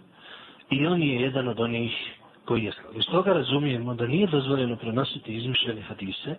i 0.70 0.86
on 0.86 1.02
je 1.02 1.20
jedan 1.20 1.48
od 1.48 1.60
onih 1.60 2.15
koji 2.46 2.64
je 2.64 2.72
slav. 2.72 2.96
Iz 2.96 3.04
toga 3.06 3.32
razumijemo 3.32 3.94
da 3.94 4.06
nije 4.06 4.26
dozvoljeno 4.26 4.76
prenositi 4.76 5.36
izmišljene 5.36 5.82
hadise, 5.82 6.36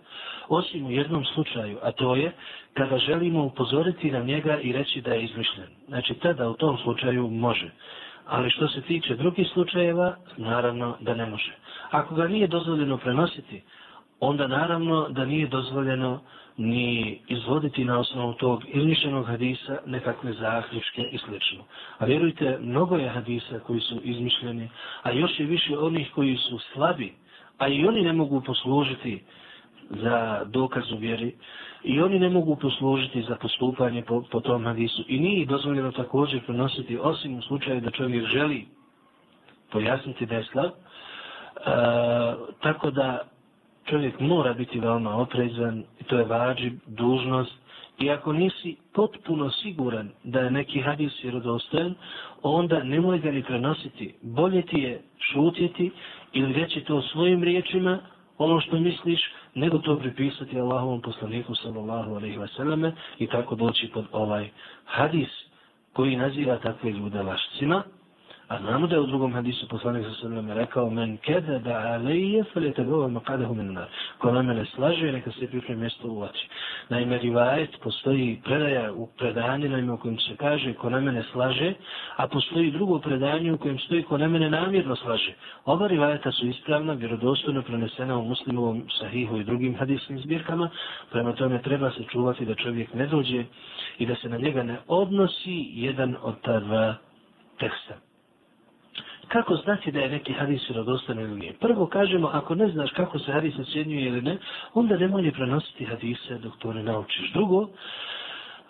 osim 0.48 0.86
u 0.86 0.90
jednom 0.90 1.24
slučaju, 1.24 1.78
a 1.82 1.92
to 1.92 2.16
je 2.16 2.32
kada 2.74 2.98
želimo 2.98 3.44
upozoriti 3.44 4.10
na 4.10 4.18
njega 4.18 4.58
i 4.60 4.72
reći 4.72 5.00
da 5.00 5.12
je 5.14 5.22
izmišljen. 5.22 5.68
Znači, 5.88 6.14
tada 6.14 6.48
u 6.48 6.54
tom 6.54 6.78
slučaju 6.78 7.30
može. 7.30 7.70
Ali 8.26 8.50
što 8.50 8.68
se 8.68 8.80
tiče 8.80 9.16
drugih 9.16 9.48
slučajeva, 9.52 10.16
naravno 10.36 10.96
da 11.00 11.14
ne 11.14 11.26
može. 11.26 11.52
Ako 11.90 12.14
ga 12.14 12.28
nije 12.28 12.46
dozvoljeno 12.46 12.96
prenositi, 12.96 13.62
onda 14.20 14.46
naravno 14.46 15.08
da 15.08 15.24
nije 15.24 15.46
dozvoljeno 15.46 16.20
ni 16.56 17.20
izvoditi 17.28 17.84
na 17.84 17.98
osnovu 17.98 18.32
tog 18.32 18.62
izmišljenog 18.68 19.26
hadisa 19.26 19.78
nekakve 19.86 20.32
zaključke 20.32 21.02
i 21.02 21.18
sl. 21.18 21.34
A 21.98 22.04
vjerujte, 22.04 22.58
mnogo 22.60 22.96
je 22.96 23.08
hadisa 23.08 23.58
koji 23.66 23.80
su 23.80 24.00
izmišljeni, 24.02 24.68
a 25.02 25.12
još 25.12 25.40
je 25.40 25.46
više 25.46 25.78
onih 25.78 26.10
koji 26.14 26.36
su 26.36 26.58
slabi, 26.58 27.12
a 27.58 27.68
i 27.68 27.86
oni 27.86 28.02
ne 28.02 28.12
mogu 28.12 28.40
poslužiti 28.40 29.22
za 29.90 30.44
dokaz 30.44 30.92
u 30.92 30.96
vjeri, 30.96 31.34
i 31.84 32.00
oni 32.00 32.18
ne 32.18 32.28
mogu 32.28 32.56
poslužiti 32.56 33.22
za 33.22 33.36
postupanje 33.36 34.02
po, 34.02 34.22
po 34.30 34.40
tom 34.40 34.64
hadisu. 34.64 35.04
I 35.08 35.20
nije 35.20 35.46
dozvoljeno 35.46 35.92
također 35.92 36.44
prenositi, 36.46 36.98
osim 36.98 37.38
u 37.38 37.42
slučaju 37.42 37.80
da 37.80 37.90
čovjek 37.90 38.26
želi 38.26 38.66
pojasniti 39.72 40.26
da 40.26 40.34
je 40.34 40.44
slab, 40.44 40.70
e, 40.70 40.72
tako 42.62 42.90
da 42.90 43.22
čovjek 43.90 44.20
mora 44.20 44.52
biti 44.52 44.80
veoma 44.80 45.16
oprezan 45.16 45.84
i 46.00 46.04
to 46.04 46.18
je 46.18 46.24
vađi 46.24 46.72
dužnost. 46.86 47.52
I 47.98 48.10
ako 48.10 48.32
nisi 48.32 48.76
potpuno 48.94 49.50
siguran 49.50 50.10
da 50.24 50.40
je 50.40 50.50
neki 50.50 50.80
hadis 50.80 51.22
vjerodostojan, 51.22 51.94
onda 52.42 52.82
nemoj 52.84 53.18
ga 53.18 53.30
ni 53.30 53.42
prenositi. 53.42 54.14
Bolje 54.22 54.62
ti 54.62 54.78
je 54.80 55.02
šutjeti 55.32 55.90
ili 56.32 56.52
reći 56.52 56.80
to 56.80 57.02
svojim 57.02 57.42
riječima, 57.44 57.98
ono 58.38 58.60
što 58.60 58.80
misliš, 58.80 59.20
nego 59.54 59.78
to 59.78 59.98
pripisati 59.98 60.60
Allahovom 60.60 61.00
poslaniku 61.00 61.54
sallallahu 61.54 62.14
alaihi 62.14 62.38
wasallam 62.38 62.92
i 63.18 63.26
tako 63.26 63.54
doći 63.54 63.90
pod 63.94 64.04
ovaj 64.12 64.48
hadis 64.84 65.28
koji 65.92 66.16
naziva 66.16 66.56
takve 66.56 66.90
ljude 66.90 67.22
lašcima. 67.22 67.82
A 68.48 68.58
znamo 68.58 68.86
da 68.86 68.94
je 68.94 69.00
u 69.00 69.06
drugom 69.06 69.32
hadisu 69.32 69.68
poslanik 69.68 70.06
sa 70.06 70.14
sallam 70.20 70.50
rekao 70.50 70.90
men 70.90 71.16
kede 71.16 71.58
da 71.58 71.70
alije 71.70 72.44
fele 72.44 72.72
te 72.72 72.84
makadehu 72.84 73.54
min 73.54 73.72
nar. 73.72 73.88
Ko 74.18 74.32
na 74.32 74.42
mene 74.42 74.64
slaže, 74.64 75.12
neka 75.12 75.32
se 75.32 75.46
pripremi 75.46 75.80
mjesto 75.80 76.08
u 76.08 76.20
vatri. 76.20 76.40
Naime, 76.88 77.18
rivajet 77.18 77.70
postoji 77.82 78.40
predaja 78.44 78.92
u 78.92 79.06
predanjima 79.18 79.94
u 79.94 79.96
kojem 79.96 80.18
se 80.18 80.36
kaže 80.36 80.74
ko 80.74 80.90
na 80.90 81.00
mene 81.00 81.24
slaže, 81.32 81.74
a 82.16 82.28
postoji 82.28 82.70
drugo 82.70 82.98
predanje 82.98 83.52
u 83.52 83.58
kojem 83.58 83.78
stoji 83.78 84.02
ko 84.02 84.18
na 84.18 84.28
mene 84.28 84.50
namjerno 84.50 84.96
slaže. 84.96 85.34
Oba 85.64 85.86
rivajeta 85.86 86.32
su 86.32 86.46
ispravna, 86.46 86.92
vjerodostojno 86.92 87.62
prenesena 87.62 88.18
u 88.18 88.24
muslimovom 88.24 88.84
sahihu 88.98 89.36
i 89.36 89.44
drugim 89.44 89.76
hadisnim 89.78 90.18
zbirkama. 90.18 90.70
Prema 91.10 91.32
tome 91.32 91.62
treba 91.62 91.90
se 91.90 92.04
čuvati 92.12 92.44
da 92.44 92.54
čovjek 92.54 92.94
ne 92.94 93.06
dođe 93.06 93.44
i 93.98 94.06
da 94.06 94.14
se 94.14 94.28
na 94.28 94.36
njega 94.36 94.62
ne 94.62 94.78
odnosi 94.86 95.70
jedan 95.74 96.16
od 96.22 96.40
ta 96.40 96.60
dva 96.60 96.94
teksta 97.58 98.07
kako 99.28 99.56
znati 99.56 99.92
da 99.92 100.00
je 100.00 100.08
neki 100.08 100.32
hadis 100.32 100.68
vjerodostan 100.68 101.20
ili 101.20 101.38
nije? 101.38 101.52
Prvo 101.52 101.86
kažemo, 101.86 102.30
ako 102.32 102.54
ne 102.54 102.68
znaš 102.68 102.90
kako 102.90 103.18
se 103.18 103.32
hadis 103.32 103.58
ocjenjuje 103.58 104.06
ili 104.06 104.22
ne, 104.22 104.38
onda 104.74 104.96
nemoj 104.96 105.32
prenositi 105.32 105.84
hadise 105.84 106.38
dok 106.38 106.56
to 106.58 106.72
ne 106.72 106.82
naučiš. 106.82 107.32
Drugo, 107.32 107.68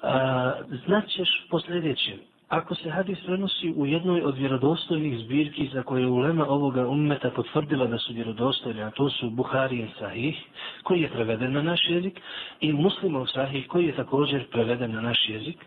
a, 0.02 0.52
znaćeš 0.86 1.46
po 1.50 1.60
sljedećem. 1.60 2.18
Ako 2.48 2.74
se 2.74 2.90
hadis 2.90 3.18
prenosi 3.26 3.72
u 3.76 3.86
jednoj 3.86 4.22
od 4.22 4.38
vjerodostojnih 4.38 5.18
zbirki 5.18 5.70
za 5.72 5.82
koje 5.82 6.02
je 6.02 6.06
ulema 6.06 6.46
ovoga 6.48 6.88
ummeta 6.88 7.30
potvrdila 7.30 7.86
da 7.86 7.98
su 7.98 8.12
vjerodostojne, 8.12 8.82
a 8.82 8.90
to 8.90 9.10
su 9.10 9.30
Buhari 9.30 9.78
i 9.78 9.88
Sahih, 9.98 10.36
koji 10.82 11.00
je 11.00 11.10
preveden 11.10 11.52
na 11.52 11.62
naš 11.62 11.88
jezik, 11.88 12.20
i 12.60 12.72
Muslimov 12.72 13.26
Sahih, 13.26 13.66
koji 13.66 13.86
je 13.86 13.96
također 13.96 14.46
preveden 14.50 14.92
na 14.92 15.00
naš 15.00 15.28
jezik, 15.28 15.64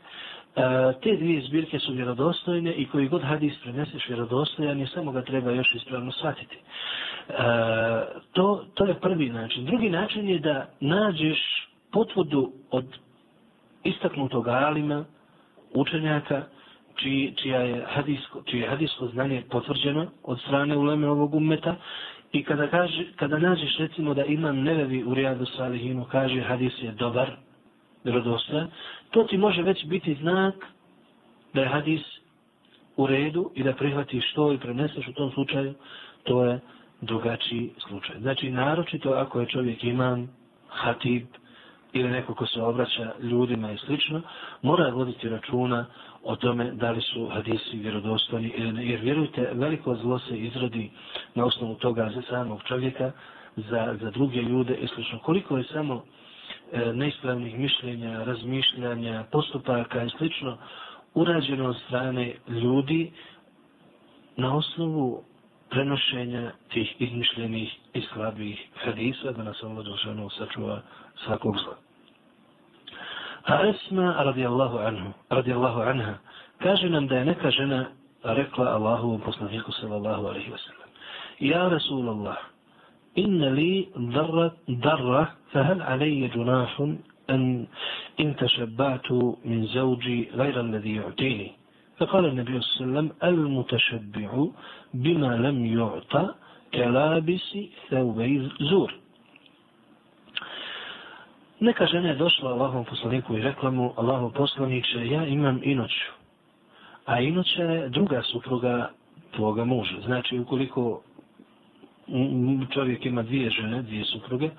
E, 0.55 0.93
te 1.01 1.15
dvije 1.15 1.41
zbirke 1.41 1.79
su 1.79 1.93
vjerodostojne 1.93 2.71
i 2.73 2.85
koji 2.85 3.07
god 3.07 3.23
hadis 3.23 3.53
preneseš 3.63 4.07
vjerodostojan 4.07 4.79
je 4.79 4.87
samo 4.87 5.11
ga 5.11 5.21
treba 5.21 5.51
još 5.51 5.75
ispravno 5.75 6.11
shvatiti. 6.11 6.55
E, 6.55 7.33
to, 8.31 8.65
to 8.73 8.85
je 8.85 8.99
prvi 8.99 9.29
način. 9.29 9.65
Drugi 9.65 9.89
način 9.89 10.29
je 10.29 10.39
da 10.39 10.65
nađeš 10.79 11.39
potvodu 11.91 12.51
od 12.71 12.85
istaknutog 13.83 14.47
alima, 14.47 15.05
učenjaka, 15.73 16.43
čiji, 16.95 17.33
čija 17.35 17.59
je 17.59 17.85
hadisko, 17.87 18.41
čije 18.45 18.61
je 18.61 18.69
hadisko 18.69 19.07
znanje 19.07 19.43
potvrđeno 19.49 20.07
od 20.23 20.39
strane 20.39 20.77
uleme 20.77 21.07
ovog 21.09 21.35
ummeta 21.35 21.75
i 22.31 22.43
kada, 22.43 22.67
kaže, 22.67 23.05
kada 23.15 23.39
nađeš 23.39 23.77
recimo 23.77 24.13
da 24.13 24.25
imam 24.25 24.63
nevevi 24.63 25.03
u 25.03 25.13
Rijadu 25.13 25.45
Salihinu 25.45 26.05
kaže 26.11 26.41
hadis 26.41 26.73
je 26.81 26.91
dobar, 26.91 27.31
vjerodostojan, 28.03 28.69
to 29.11 29.23
ti 29.23 29.37
može 29.37 29.61
već 29.61 29.85
biti 29.85 30.15
znak 30.21 30.55
da 31.53 31.61
je 31.61 31.67
hadis 31.67 32.01
u 32.97 33.07
redu 33.07 33.51
i 33.55 33.63
da 33.63 33.73
prihvatiš 33.73 34.33
to 34.33 34.53
i 34.53 34.57
preneseš 34.57 35.07
u 35.07 35.13
tom 35.13 35.31
slučaju, 35.31 35.73
to 36.23 36.43
je 36.43 36.59
drugačiji 37.01 37.71
slučaj. 37.87 38.19
Znači, 38.19 38.51
naročito 38.51 39.09
ako 39.09 39.39
je 39.39 39.47
čovjek 39.47 39.83
imam, 39.83 40.29
hatib 40.69 41.27
ili 41.93 42.09
neko 42.09 42.33
ko 42.33 42.45
se 42.45 42.61
obraća 42.61 43.11
ljudima 43.21 43.71
i 43.71 43.77
slično, 43.77 44.21
mora 44.61 44.89
voditi 44.89 45.29
računa 45.29 45.85
o 46.23 46.35
tome 46.35 46.71
da 46.71 46.91
li 46.91 47.01
su 47.01 47.27
hadisi 47.27 47.77
vjerodostojni 47.77 48.53
ili 48.57 48.71
ne. 48.71 48.85
Jer 48.85 48.99
vjerujte, 48.99 49.49
veliko 49.53 49.95
zlo 49.95 50.19
se 50.19 50.37
izrodi 50.37 50.91
na 51.35 51.45
osnovu 51.45 51.75
toga 51.75 52.11
za 52.15 52.21
samog 52.29 52.63
čovjeka, 52.63 53.11
za, 53.55 53.97
za 54.01 54.11
druge 54.11 54.41
ljude 54.41 54.73
i 54.73 54.87
slično. 54.87 55.19
Koliko 55.19 55.57
je 55.57 55.63
samo 55.63 56.03
E, 56.71 56.93
neispravnih 56.93 57.59
mišljenja, 57.59 58.23
razmišljanja, 58.23 59.23
postupaka 59.31 60.03
i 60.03 60.09
slično 60.09 60.57
urađeno 61.13 61.69
od 61.69 61.77
strane 61.87 62.33
ljudi 62.47 63.11
na 64.37 64.55
osnovu 64.55 65.23
prenošenja 65.69 66.51
tih 66.69 66.95
izmišljenih 66.99 67.75
i 67.93 68.01
slabih 68.13 68.67
hadisa 68.83 69.31
da 69.31 69.43
nas 69.43 69.63
Allah 69.63 69.85
Đelšanu 69.85 70.29
sačuva 70.29 70.81
svakog 71.25 71.57
zla. 71.57 71.75
A 73.43 73.67
Esma 73.67 74.15
radijallahu 74.23 74.77
anhu, 74.77 75.11
radijallahu 75.29 75.81
anha, 75.81 76.13
kaže 76.63 76.89
nam 76.89 77.07
da 77.07 77.15
je 77.15 77.25
neka 77.25 77.51
žena 77.51 77.85
rekla 78.23 78.65
Allahovom 78.65 79.21
poslaniku 79.21 79.71
sallallahu 79.71 80.27
alaihi 80.27 80.51
wa 80.51 80.57
sallam. 80.57 80.89
Ja 81.39 81.69
Rasulallah, 81.69 82.37
inna 83.15 83.49
li 83.49 83.89
darra, 84.13 84.53
darra, 84.67 85.35
fahal 85.51 85.81
alaihi 85.81 86.31
junahun 86.33 86.99
أن 87.31 87.67
إن 88.19 88.35
تشبعت 88.35 89.11
من 89.45 89.65
زوجي 89.65 90.29
غير 90.33 90.59
الذي 90.59 90.95
يعطيني 90.95 91.51
فقال 91.97 92.25
النبي 92.25 92.61
صلى 92.61 92.85
الله 92.85 92.97
عليه 92.97 93.09
وسلم 93.09 93.11
المتشبع 93.23 94.45
بما 94.93 95.31
لم 95.37 95.65
يعطى 95.65 96.33
كلابس 96.73 97.57
ثوبي 97.89 98.49
زور 98.59 98.91
Neka 101.61 101.85
žena 101.85 102.07
je 102.09 102.15
došla 102.15 102.49
Allahom 102.49 102.85
poslaniku 102.85 103.37
i 103.37 103.41
rekla 103.41 103.71
mu, 103.71 103.93
Allahom 103.97 104.31
poslaniče, 104.31 105.07
ja 105.07 105.25
imam 105.25 105.59
inoću. 105.63 106.11
A 107.05 107.19
inoća 107.19 107.63
je 107.63 107.89
druga 107.89 108.21
supruga 108.21 108.89
tvoga 109.35 109.65
muža. 109.65 110.01
Znači, 110.05 110.39
ukoliko 110.39 111.01
čovjek 112.73 113.05
ima 113.05 113.23
dvije 113.23 113.49
žene, 113.49 113.81
dvije 113.81 114.05
supruge, 114.05 114.49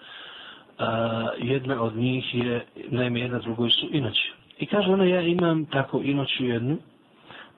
a, 0.79 1.29
jedna 1.39 1.83
od 1.83 1.97
njih 1.97 2.35
je, 2.35 2.67
naime, 2.89 3.21
jedna 3.21 3.39
drugoj 3.39 3.71
su 3.71 3.89
inoći. 3.93 4.33
I 4.59 4.67
kaže 4.67 4.91
ona, 4.91 5.05
ja 5.05 5.21
imam 5.21 5.65
tako 5.65 6.01
inoću 6.05 6.45
jednu, 6.45 6.79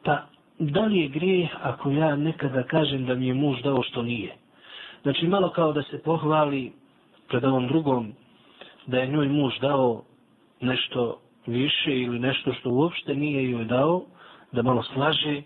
pa 0.05 0.27
da 0.59 0.85
li 0.85 0.99
je 0.99 1.09
grijeh 1.09 1.51
ako 1.63 1.91
ja 1.91 2.17
nekada 2.17 2.63
kažem 2.63 3.07
da 3.07 3.15
mi 3.15 3.27
je 3.27 3.35
muž 3.35 3.63
dao 3.63 3.83
što 3.83 4.03
nije? 4.03 4.35
Znači, 5.03 5.27
malo 5.27 5.51
kao 5.51 5.73
da 5.73 5.83
se 5.83 6.03
pohvali 6.03 6.73
pred 7.29 7.45
ovom 7.45 7.67
drugom 7.69 8.13
da 8.87 8.99
je 8.99 9.07
njoj 9.07 9.29
muž 9.29 9.59
dao 9.61 10.03
nešto 10.61 11.21
više 11.47 12.01
ili 12.01 12.19
nešto 12.19 12.53
što 12.53 12.71
uopšte 12.71 13.15
nije 13.15 13.51
joj 13.51 13.65
dao, 13.65 14.03
da 14.53 14.63
malo 14.63 14.83
slaže, 14.83 15.43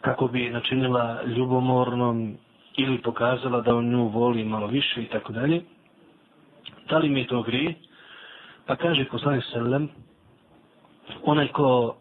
kako 0.00 0.28
bi 0.28 0.50
načinila 0.50 1.22
ljubomornom 1.22 2.36
ili 2.80 3.02
pokazala 3.02 3.60
da 3.60 3.74
on 3.74 3.90
nju 3.90 4.08
voli 4.08 4.44
malo 4.44 4.66
više 4.66 5.02
i 5.02 5.06
tako 5.06 5.32
dalje. 5.32 5.62
Da 6.88 6.98
li 6.98 7.08
mi 7.08 7.26
to 7.26 7.42
grije? 7.42 7.74
Pa 8.66 8.76
kaže 8.76 9.04
poslanik 9.04 9.44
Selem, 9.52 9.88
onaj 11.22 11.48
ko 11.48 11.96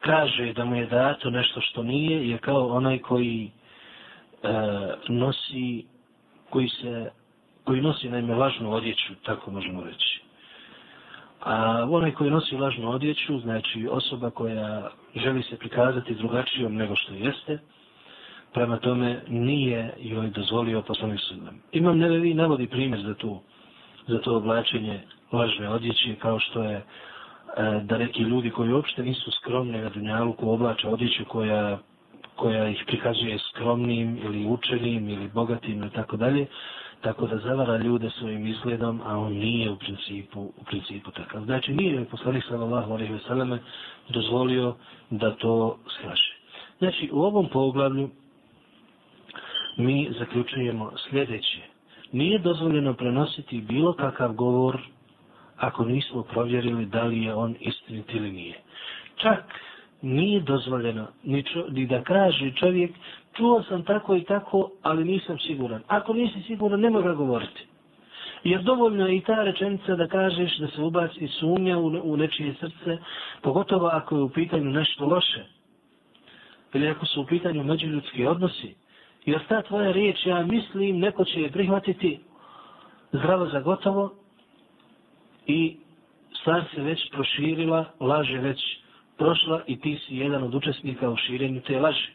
kaže 0.00 0.52
da 0.52 0.64
mu 0.64 0.76
je 0.76 0.86
dato 0.86 1.30
nešto 1.30 1.60
što 1.60 1.82
nije, 1.82 2.28
je 2.28 2.38
kao 2.38 2.68
onaj 2.68 2.98
koji 2.98 3.50
e, 4.42 4.48
nosi, 5.08 5.84
koji 6.50 6.68
se 6.68 7.10
koji 7.66 7.80
nosi 7.80 8.08
naime 8.08 8.34
lažnu 8.34 8.72
odjeću, 8.72 9.14
tako 9.24 9.50
možemo 9.50 9.84
reći. 9.84 10.20
A 11.40 11.86
onaj 11.90 12.12
koji 12.12 12.30
nosi 12.30 12.56
lažnu 12.56 12.90
odjeću, 12.90 13.38
znači 13.38 13.88
osoba 13.90 14.30
koja 14.30 14.90
želi 15.14 15.42
se 15.42 15.58
prikazati 15.58 16.14
drugačijom 16.14 16.74
nego 16.74 16.96
što 16.96 17.14
jeste, 17.14 17.58
prema 18.54 18.76
tome 18.76 19.20
nije 19.28 19.94
joj 19.98 20.30
dozvolio 20.30 20.82
poslanik 20.82 21.20
sallam. 21.28 21.60
Imam 21.72 21.98
nevevi 21.98 22.34
navodi 22.34 22.66
primjer 22.66 23.02
za 23.02 23.14
tu 23.14 23.40
za 24.08 24.18
to 24.18 24.36
oblačenje 24.36 25.00
lažne 25.32 25.68
odjeće, 25.68 26.14
kao 26.14 26.38
što 26.38 26.62
je 26.62 26.76
e, 26.76 26.82
da 27.82 27.98
neki 27.98 28.22
ljudi 28.22 28.50
koji 28.50 28.72
uopšte 28.72 29.02
nisu 29.02 29.30
skromni 29.30 29.78
na 29.78 29.88
dunjalu, 29.88 30.32
ko 30.32 30.58
odjeću 30.84 31.24
koja, 31.28 31.78
koja 32.36 32.68
ih 32.68 32.84
prikazuje 32.86 33.38
skromnim 33.38 34.18
ili 34.24 34.46
učenim 34.46 35.08
ili 35.08 35.28
bogatim 35.28 35.78
ili 35.78 35.90
tako 35.90 36.16
dalje, 36.16 36.46
tako 37.00 37.26
da 37.26 37.38
zavara 37.38 37.76
ljude 37.76 38.10
svojim 38.10 38.46
izgledom, 38.46 39.00
a 39.04 39.18
on 39.18 39.32
nije 39.32 39.70
u 39.70 39.76
principu, 39.76 40.40
u 40.40 40.64
principu 40.64 41.10
takav. 41.10 41.44
Znači 41.44 41.74
nije 41.74 41.94
je 41.94 42.04
poslanik 42.04 42.44
sallallahu 42.48 42.92
alaihi 42.92 43.12
ve 43.12 43.20
selleme 43.26 43.58
dozvolio 44.08 44.74
da 45.10 45.34
to 45.34 45.78
slaže. 46.00 46.36
Znači 46.78 47.10
u 47.12 47.20
ovom 47.22 47.48
poglavlju 47.48 48.10
mi 49.76 50.08
zaključujemo 50.18 50.92
sljedeće 51.10 51.76
nije 52.12 52.38
dozvoljeno 52.38 52.94
prenositi 52.94 53.60
bilo 53.60 53.92
kakav 53.92 54.32
govor 54.32 54.80
ako 55.56 55.84
nismo 55.84 56.22
provjerili 56.22 56.86
da 56.86 57.02
li 57.02 57.22
je 57.22 57.34
on 57.34 57.56
istinit 57.60 58.14
ili 58.14 58.32
nije. 58.32 58.60
Čak 59.16 59.38
nije 60.02 60.40
dozvoljeno 60.40 61.06
ni, 61.24 61.42
čo, 61.42 61.66
ni 61.68 61.86
da 61.86 62.02
kaže 62.02 62.52
čovjek 62.52 62.90
čuo 63.36 63.62
sam 63.62 63.84
tako 63.84 64.16
i 64.16 64.24
tako, 64.24 64.70
ali 64.82 65.04
nisam 65.04 65.38
siguran. 65.38 65.82
Ako 65.86 66.12
nisi 66.12 66.42
siguran, 66.46 66.80
ne 66.80 67.02
ga 67.02 67.14
govoriti. 67.14 67.66
Jer 68.44 68.62
dovoljno 68.62 69.06
je 69.06 69.16
i 69.16 69.20
ta 69.20 69.42
rečenica 69.42 69.96
da 69.96 70.06
kažeš 70.06 70.58
da 70.58 70.68
se 70.68 70.82
ubaci 70.82 71.28
sumnja 71.28 71.78
u, 71.78 71.86
u 71.86 72.16
nečije 72.16 72.54
srce, 72.60 72.98
pogotovo 73.42 73.86
ako 73.86 74.16
je 74.16 74.22
u 74.22 74.28
pitanju 74.30 74.70
nešto 74.70 75.06
loše. 75.06 75.44
Ili 76.74 76.88
ako 76.88 77.06
su 77.06 77.20
u 77.20 77.26
pitanju 77.26 77.64
međuljudski 77.64 78.26
odnosi, 78.26 78.74
Jer 79.26 79.46
ta 79.48 79.62
tvoja 79.62 79.92
riječ, 79.92 80.26
ja 80.26 80.42
mislim, 80.42 80.98
neko 80.98 81.24
će 81.24 81.40
je 81.40 81.50
prihvatiti 81.50 82.18
zdravo 83.12 83.46
za 83.46 83.60
gotovo 83.60 84.12
i 85.46 85.76
stvar 86.40 86.64
se 86.74 86.82
već 86.82 87.10
proširila, 87.10 87.84
laže 88.00 88.38
već 88.38 88.58
prošla 89.18 89.62
i 89.66 89.80
ti 89.80 89.98
si 89.98 90.16
jedan 90.16 90.42
od 90.42 90.54
učesnika 90.54 91.10
u 91.10 91.16
širenju 91.16 91.60
te 91.60 91.80
laži. 91.80 92.08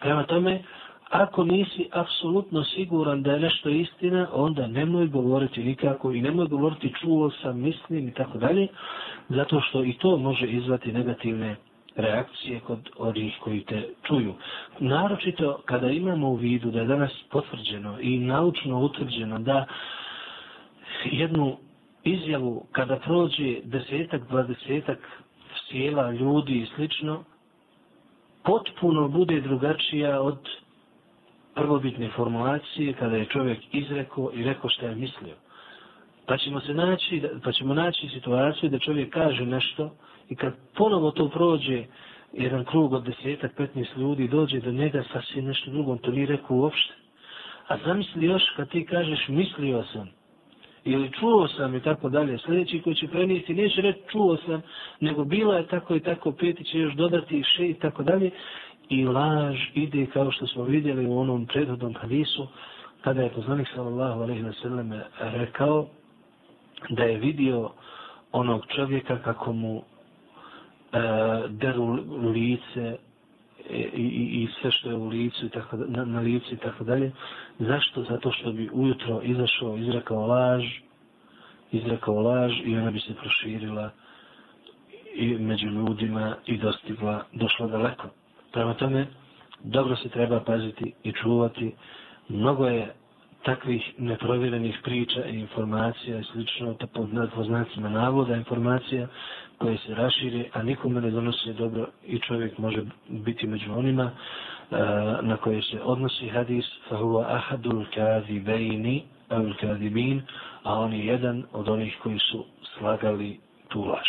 Prema 0.00 0.22
tome, 0.22 0.62
ako 1.10 1.44
nisi 1.44 1.88
apsolutno 1.92 2.64
siguran 2.64 3.22
da 3.22 3.32
je 3.32 3.40
nešto 3.40 3.68
istina, 3.68 4.28
onda 4.32 4.66
nemoj 4.66 5.06
govoriti 5.06 5.64
nikako 5.64 6.12
i 6.12 6.22
nemoj 6.22 6.46
govoriti 6.46 6.92
čuo 7.00 7.30
sam, 7.30 7.60
mislim 7.60 8.08
i 8.08 8.14
tako 8.14 8.38
dalje, 8.38 8.68
zato 9.28 9.60
što 9.60 9.84
i 9.84 9.92
to 9.92 10.16
može 10.16 10.46
izvati 10.46 10.92
negativne 10.92 11.56
reakcije 11.96 12.60
kod 12.60 12.78
onih 12.98 13.34
koji 13.40 13.64
te 13.64 13.88
čuju. 14.06 14.34
Naročito 14.78 15.60
kada 15.64 15.90
imamo 15.90 16.28
u 16.28 16.34
vidu 16.34 16.70
da 16.70 16.80
je 16.80 16.86
danas 16.86 17.10
potvrđeno 17.30 18.00
i 18.00 18.18
naučno 18.18 18.80
utvrđeno 18.80 19.38
da 19.38 19.66
jednu 21.04 21.56
izjavu 22.04 22.66
kada 22.72 22.96
prođe 22.96 23.60
desetak, 23.64 24.28
dvadesetak 24.28 24.98
sjela 25.68 26.10
ljudi 26.10 26.52
i 26.52 26.66
slično, 26.74 27.24
potpuno 28.44 29.08
bude 29.08 29.40
drugačija 29.40 30.20
od 30.20 30.38
prvobitne 31.54 32.10
formulacije 32.10 32.92
kada 32.92 33.16
je 33.16 33.26
čovjek 33.26 33.58
izrekao 33.72 34.30
i 34.34 34.44
rekao 34.44 34.70
što 34.70 34.86
je 34.86 34.94
mislio. 34.94 35.34
Pa 36.26 36.36
ćemo 36.36 36.60
se 36.60 36.74
naći, 36.74 37.22
pa 37.44 37.52
ćemo 37.52 37.74
naći 37.74 38.08
situaciju 38.08 38.70
da 38.70 38.78
čovjek 38.78 39.12
kaže 39.14 39.46
nešto, 39.46 39.90
I 40.28 40.34
kad 40.36 40.52
ponovo 40.74 41.10
to 41.10 41.28
prođe, 41.28 41.84
jedan 42.32 42.64
krug 42.64 42.92
od 42.92 43.04
desetak, 43.04 43.52
petnaest 43.56 43.96
ljudi 43.96 44.28
dođe 44.28 44.60
do 44.60 44.72
njega 44.72 45.02
sasvim 45.12 45.44
nešto 45.44 45.70
drugo, 45.70 45.92
on 45.92 45.98
to 45.98 46.10
nije 46.10 46.26
rekao 46.26 46.56
uopšte. 46.56 46.92
A 47.68 47.76
zamisli 47.86 48.26
još 48.26 48.42
kad 48.56 48.68
ti 48.70 48.86
kažeš 48.86 49.28
mislio 49.28 49.84
sam, 49.92 50.08
ili 50.84 51.10
čuo 51.12 51.48
sam 51.48 51.74
i 51.74 51.80
tako 51.80 52.08
dalje, 52.08 52.38
sljedeći 52.38 52.80
koji 52.82 52.96
će 52.96 53.08
prenijeti, 53.08 53.54
neće 53.54 53.80
reći 53.80 53.98
čuo 54.12 54.36
sam, 54.36 54.62
nego 55.00 55.24
bila 55.24 55.56
je 55.56 55.66
tako 55.66 55.94
i 55.96 56.00
tako, 56.00 56.32
peti 56.32 56.64
će 56.64 56.78
još 56.78 56.94
dodati 56.94 57.42
še 57.42 57.66
i 57.68 57.74
tako 57.74 58.02
dalje, 58.02 58.30
i 58.88 59.04
laž 59.04 59.56
ide 59.74 60.06
kao 60.06 60.30
što 60.30 60.46
smo 60.46 60.62
vidjeli 60.64 61.06
u 61.06 61.18
onom 61.18 61.46
prethodnom 61.46 61.94
hadisu, 61.94 62.46
kada 63.00 63.22
je 63.22 63.30
poznanik 63.30 63.68
sallallahu 63.74 64.20
alaihi 64.22 64.42
wa 64.42 64.62
sallam 64.62 64.92
rekao 65.20 65.86
da 66.90 67.02
je 67.04 67.18
vidio 67.18 67.70
onog 68.32 68.66
čovjeka 68.76 69.18
kako 69.18 69.52
mu 69.52 69.82
E, 70.96 70.98
deru 71.50 71.86
lice 72.32 72.96
e, 73.70 73.78
i, 73.94 74.02
i, 74.02 74.42
i 74.42 74.48
sve 74.60 74.70
što 74.70 74.88
je 74.90 74.96
u 74.96 75.06
licu 75.08 75.46
i 75.46 75.48
tako, 75.48 75.76
na, 75.76 76.04
na 76.04 76.20
licu 76.20 76.54
i 76.54 76.56
tako 76.56 76.84
dalje. 76.84 77.12
Zašto? 77.58 78.02
Zato 78.02 78.32
što 78.32 78.52
bi 78.52 78.70
ujutro 78.72 79.20
izašao, 79.22 79.76
izrekao 79.76 80.26
laž, 80.26 80.64
izrekao 81.72 82.20
laž 82.20 82.52
i 82.64 82.76
ona 82.76 82.90
bi 82.90 83.00
se 83.00 83.14
proširila 83.14 83.90
i 85.14 85.38
među 85.38 85.66
ljudima 85.66 86.36
i 86.46 86.56
dostigla, 86.58 87.24
došla 87.32 87.66
daleko. 87.66 88.08
Prema 88.52 88.74
tome, 88.74 89.06
dobro 89.64 89.96
se 89.96 90.08
treba 90.08 90.40
paziti 90.40 90.92
i 91.04 91.12
čuvati. 91.12 91.74
Mnogo 92.28 92.66
je 92.66 92.94
takvih 93.42 93.94
neprovjerenih 93.98 94.78
priča 94.84 95.24
i 95.24 95.38
informacija 95.40 96.18
i 96.18 96.24
slično, 96.24 96.74
to 96.74 96.86
pod 96.86 97.08
znacima 97.46 97.88
navoda 97.88 98.36
informacija 98.36 99.08
koje 99.58 99.78
se 99.78 99.94
rašire, 99.94 100.44
a 100.52 100.62
nikome 100.62 101.00
ne 101.00 101.10
donosi 101.10 101.52
dobro 101.52 101.86
i 102.06 102.18
čovjek 102.18 102.58
može 102.58 102.82
biti 103.08 103.46
među 103.46 103.72
onima 103.72 104.04
e, 104.04 104.76
na 105.22 105.36
koje 105.36 105.62
se 105.62 105.80
odnosi 105.82 106.28
hadis 106.28 106.64
fahuva 106.88 107.26
ahadul 107.28 107.84
kazi 107.94 108.42
al 109.28 109.52
kadibin, 109.60 110.22
a 110.62 110.78
on 110.80 110.92
je 110.92 111.06
jedan 111.06 111.44
od 111.52 111.68
onih 111.68 111.96
koji 112.02 112.18
su 112.18 112.44
slagali 112.78 113.38
tu 113.68 113.84
laž. 113.84 114.08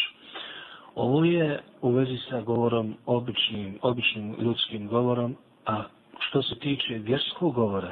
Ovo 0.96 1.24
je 1.24 1.60
u 1.82 1.92
vezi 1.92 2.18
sa 2.30 2.42
govorom, 2.42 2.96
običnim, 3.06 3.80
običnim 3.82 4.36
ljudskim 4.40 4.88
govorom, 4.88 5.36
a 5.66 5.84
što 6.20 6.42
se 6.42 6.56
tiče 6.60 6.94
vjerskog 6.98 7.54
govora, 7.54 7.92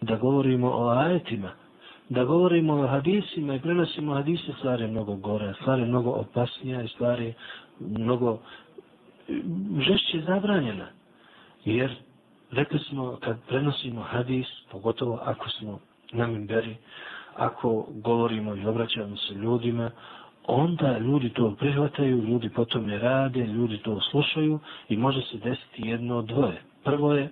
da 0.00 0.16
govorimo 0.16 0.70
o 0.70 0.88
ajetima, 0.88 1.50
da 2.08 2.24
govorimo 2.24 2.74
o 2.74 2.86
hadisima 2.86 3.54
i 3.54 3.60
prenosimo 3.60 4.14
hadise, 4.14 4.52
stvari 4.58 4.82
je 4.82 4.88
mnogo 4.90 5.14
gore, 5.16 5.54
stvari 5.60 5.82
je 5.82 5.88
mnogo 5.88 6.10
opasnija 6.10 6.82
i 6.82 6.88
stvari 6.88 7.34
mnogo 7.80 8.38
žešće 9.78 10.20
zabranjena. 10.26 10.86
Jer 11.64 11.94
rekli 12.50 12.78
smo 12.78 13.16
kad 13.20 13.36
prenosimo 13.48 14.02
hadis, 14.02 14.46
pogotovo 14.72 15.18
ako 15.22 15.50
smo 15.50 15.78
na 16.12 16.26
mimberi, 16.26 16.76
ako 17.36 17.86
govorimo 17.90 18.54
i 18.54 18.66
obraćamo 18.66 19.16
se 19.16 19.34
ljudima, 19.34 19.90
onda 20.46 20.98
ljudi 20.98 21.28
to 21.28 21.54
prihvataju, 21.58 22.22
ljudi 22.22 22.48
potom 22.48 22.86
ne 22.86 22.98
rade, 22.98 23.46
ljudi 23.46 23.78
to 23.78 24.00
slušaju 24.00 24.58
i 24.88 24.96
može 24.96 25.20
se 25.22 25.36
desiti 25.36 25.88
jedno 25.88 26.16
od 26.18 26.24
dvoje. 26.24 26.62
Prvo 26.84 27.14
je 27.14 27.30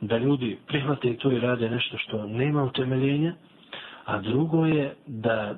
da 0.00 0.18
ljudi 0.18 0.58
prihvate 0.66 1.16
to 1.16 1.32
i 1.32 1.40
rade 1.40 1.70
nešto 1.70 1.98
što 1.98 2.26
nema 2.26 2.62
utemeljenja, 2.64 3.34
a 4.04 4.18
drugo 4.20 4.66
je 4.66 4.94
da 5.06 5.54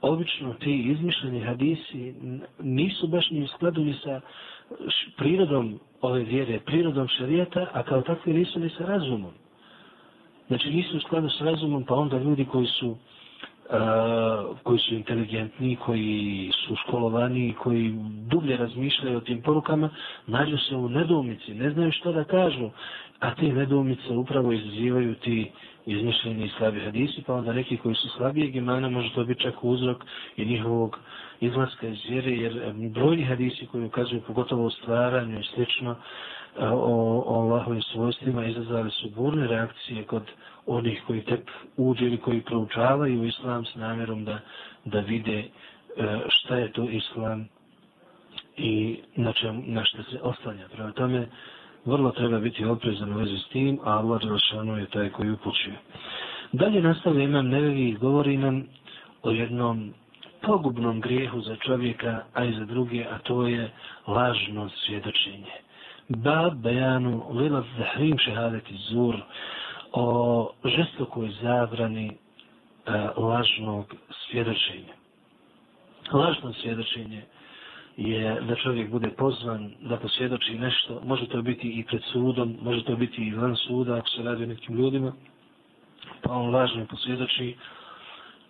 obično 0.00 0.54
ti 0.54 0.82
izmišljeni 0.82 1.40
hadisi 1.40 2.14
nisu 2.60 3.06
baš 3.06 3.30
ni 3.30 3.42
u 3.42 3.48
skladu 3.48 3.84
ni 3.84 3.94
sa 3.94 4.20
prirodom 5.16 5.80
ove 6.00 6.22
vjere, 6.22 6.60
prirodom 6.60 7.08
šarijeta, 7.08 7.66
a 7.72 7.82
kao 7.82 8.02
takvi 8.02 8.32
nisu 8.32 8.60
ni 8.60 8.70
sa 8.70 8.84
razumom. 8.84 9.32
Znači 10.48 10.70
nisu 10.70 10.96
u 10.96 11.00
skladu 11.00 11.28
sa 11.28 11.44
razumom, 11.44 11.84
pa 11.84 11.94
onda 11.94 12.18
ljudi 12.18 12.44
koji 12.44 12.66
su 12.66 12.88
uh, 12.88 12.96
koji 14.62 14.78
su 14.78 14.94
inteligentni, 14.94 15.76
koji 15.76 16.50
su 16.66 16.76
školovani, 16.76 17.54
koji 17.62 17.94
dublje 18.30 18.56
razmišljaju 18.56 19.16
o 19.16 19.20
tim 19.20 19.42
porukama, 19.42 19.90
nađu 20.26 20.58
se 20.58 20.76
u 20.76 20.88
nedoumici, 20.88 21.54
ne 21.54 21.70
znaju 21.70 21.92
što 21.92 22.12
da 22.12 22.24
kažu, 22.24 22.70
a 23.20 23.34
te 23.34 23.52
nedoumice 23.52 24.12
upravo 24.12 24.52
izazivaju 24.52 25.14
ti 25.14 25.50
izmišljeni 25.86 26.50
slabi 26.58 26.80
hadisi, 26.80 27.22
pa 27.26 27.34
onda 27.34 27.52
neki 27.52 27.76
koji 27.76 27.94
su 27.94 28.08
slabijeg 28.08 28.56
imana 28.56 28.88
može 28.88 29.14
to 29.14 29.24
biti 29.24 29.42
čak 29.42 29.54
uzrok 29.64 30.04
i 30.36 30.44
njihovog 30.44 30.98
izlaska 31.40 31.88
iz 31.88 31.98
vjere, 32.08 32.30
jer 32.30 32.72
brojni 32.74 33.24
hadisi 33.24 33.66
koji 33.66 33.84
ukazuju 33.84 34.22
pogotovo 34.26 34.66
o 34.66 34.70
stvaranju 34.70 35.40
i 35.40 35.44
slično 35.54 35.96
o, 36.58 37.24
o 37.26 37.40
Allahovim 37.40 37.82
svojstvima 37.82 38.46
izazvali 38.46 38.90
su 38.90 39.10
burne 39.10 39.46
reakcije 39.46 40.04
kod 40.04 40.22
onih 40.66 41.02
koji 41.06 41.24
tek 41.24 41.50
uđe 41.76 42.06
ili 42.06 42.16
koji 42.18 42.40
proučavaju 42.40 43.24
islam 43.24 43.64
s 43.64 43.74
namjerom 43.74 44.24
da, 44.24 44.38
da 44.84 45.00
vide 45.00 45.38
e, 45.38 45.48
šta 46.28 46.56
je 46.56 46.72
to 46.72 46.82
islam 46.82 47.48
i 48.56 49.00
na, 49.16 49.32
čem, 49.32 49.62
na 49.66 49.84
što 49.84 50.02
se 50.02 50.20
oslanja. 50.22 50.68
Prema 50.72 50.92
tome, 50.92 51.28
vrlo 51.84 52.10
treba 52.10 52.38
biti 52.38 52.64
oprezan 52.64 53.12
u 53.12 53.18
vezi 53.18 53.38
s 53.38 53.48
tim, 53.48 53.78
a 53.84 53.98
Allah 53.98 54.20
Đelšanu 54.22 54.78
je 54.78 54.86
taj 54.86 55.10
koji 55.10 55.30
upućuje. 55.30 55.76
Dalje 56.52 56.82
nastavlja 56.82 57.22
imam 57.22 57.48
nevevi 57.48 57.88
i 57.88 57.94
govori 57.96 58.36
nam 58.36 58.66
o 59.22 59.30
jednom 59.30 59.94
pogubnom 60.42 61.00
grijehu 61.00 61.40
za 61.40 61.56
čovjeka, 61.56 62.24
a 62.34 62.44
i 62.44 62.52
za 62.52 62.64
druge, 62.64 63.04
a 63.04 63.18
to 63.18 63.46
je 63.46 63.70
lažno 64.06 64.68
svjedočenje. 64.68 65.52
Ba 66.08 66.50
bejanu 66.54 67.22
lila 67.32 67.64
zahrim 67.78 68.18
šehadeti 68.18 68.74
zur 68.90 69.16
o 69.92 70.50
žestokoj 70.64 71.30
zabrani 71.42 72.06
e, 72.08 72.14
lažnog 73.16 73.94
svjedočenja. 74.28 74.94
Lažno 76.12 76.52
svjedočenje 76.52 77.22
je 77.96 78.40
da 78.40 78.54
čovjek 78.54 78.90
bude 78.90 79.10
pozvan 79.10 79.72
da 79.80 79.96
posvjedoči 79.96 80.58
nešto, 80.58 81.00
može 81.04 81.26
to 81.26 81.42
biti 81.42 81.68
i 81.68 81.84
pred 81.84 82.02
sudom, 82.12 82.56
može 82.62 82.84
to 82.84 82.96
biti 82.96 83.22
i 83.22 83.34
van 83.34 83.56
suda 83.56 83.94
ako 83.94 84.08
se 84.08 84.22
radi 84.22 84.44
o 84.44 84.46
nekim 84.46 84.76
ljudima, 84.76 85.12
pa 86.22 86.32
on 86.32 86.54
lažno 86.54 86.86
posvjedoči, 86.86 87.56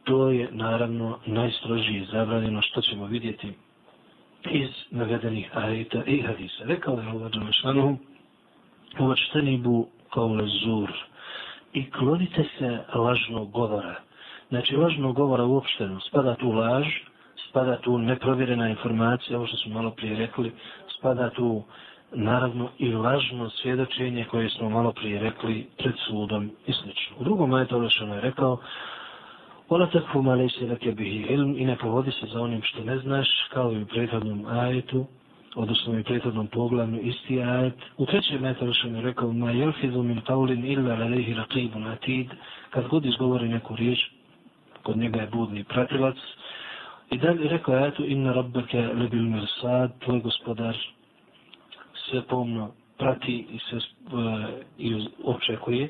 to 0.05 0.31
je 0.31 0.49
naravno 0.53 1.19
najstrožije 1.27 2.07
zabranjeno 2.13 2.63
što 2.63 2.81
ćemo 2.81 3.07
vidjeti 3.07 3.53
iz 4.51 4.69
navedenih 4.91 5.57
ajeta 5.57 6.05
i 6.07 6.23
hadisa. 6.23 6.65
Rekao 6.65 6.95
je 6.95 7.07
Allah 7.09 7.33
Đalešanu, 7.33 7.99
uvačteni 8.99 9.59
bu 9.59 9.89
kao 10.13 10.39
zur 10.65 10.93
i 11.73 11.91
klonite 11.91 12.45
se 12.59 12.79
lažnog 12.95 13.51
govora. 13.51 13.95
Znači, 14.49 14.77
lažnog 14.77 15.17
govora 15.17 15.45
uopšteno 15.45 16.01
spada 16.01 16.35
tu 16.35 16.51
laž, 16.51 16.87
spada 17.55 17.77
tu 17.77 17.99
neprovjerena 17.99 18.69
informacija, 18.69 19.39
ovo 19.39 19.47
što 19.47 19.57
smo 19.57 19.75
malo 19.75 19.91
prije 19.91 20.17
rekli, 20.17 20.53
spada 20.99 21.31
tu 21.31 21.63
naravno 22.13 22.69
i 22.79 22.93
lažno 22.93 23.51
svjedočenje 23.51 24.25
koje 24.25 24.51
smo 24.51 24.71
malo 24.71 24.93
prije 24.93 25.21
rekli 25.21 25.67
pred 25.79 25.95
sudom 26.09 26.51
i 26.67 26.73
sl. 26.73 26.89
U 27.21 27.25
drugom 27.25 27.51
majetu 27.51 27.77
Olešano 27.77 28.15
je 28.15 28.19
ono 28.19 28.29
rekao 28.29 28.59
Ola 29.69 29.87
takvu 29.87 30.23
male 30.23 30.49
se 30.49 30.67
lake 30.67 30.93
bihi 30.93 31.27
ilm 31.33 31.59
i 31.59 31.65
ne 31.65 31.77
povodi 31.77 32.11
se 32.11 32.27
za 32.27 32.41
onim 32.41 32.63
što 32.63 32.85
ne 32.85 32.99
znaš, 32.99 33.29
kao 33.53 33.73
i 33.73 33.83
u 33.83 33.87
prethodnom 33.87 34.47
ajetu, 34.47 35.07
odnosno 35.55 35.95
i 35.95 36.01
u 36.01 36.05
prethodnom 36.05 36.47
poglavnu 36.47 37.01
isti 37.01 37.43
ajet. 37.43 37.75
U 37.97 38.07
trećem 38.07 38.45
ajetu 38.45 38.65
Olešano 38.65 38.93
je 38.93 38.99
ono 38.99 39.09
rekao 39.09 39.33
Ma 39.33 39.51
jelfidu 39.51 40.03
min 40.03 40.21
taulin 40.21 40.65
illa 40.65 40.95
lalehi 40.95 41.35
raqibun 41.35 41.93
atid, 41.93 42.27
kad 42.71 42.89
god 42.89 43.05
izgovori 43.05 43.49
neku 43.49 43.77
riječ, 43.77 43.99
kod 44.83 44.97
njega 44.97 45.21
je 45.21 45.29
budni 45.33 45.65
pratilac, 45.65 46.17
I 47.11 47.19
dalje 47.19 47.49
rekao 47.49 47.75
je 47.75 47.93
inna 48.07 48.33
rabbeke 48.33 48.79
lebil 48.79 49.23
mirsad, 49.23 49.99
tvoj 50.05 50.21
gospodar 50.21 50.77
sve 51.95 52.23
pomno 52.23 52.71
prati 52.99 53.47
i 53.53 53.59
se 53.59 53.77
uh, 53.77 53.83
e, 54.13 54.63
i 54.79 55.07
očekuje. 55.25 55.89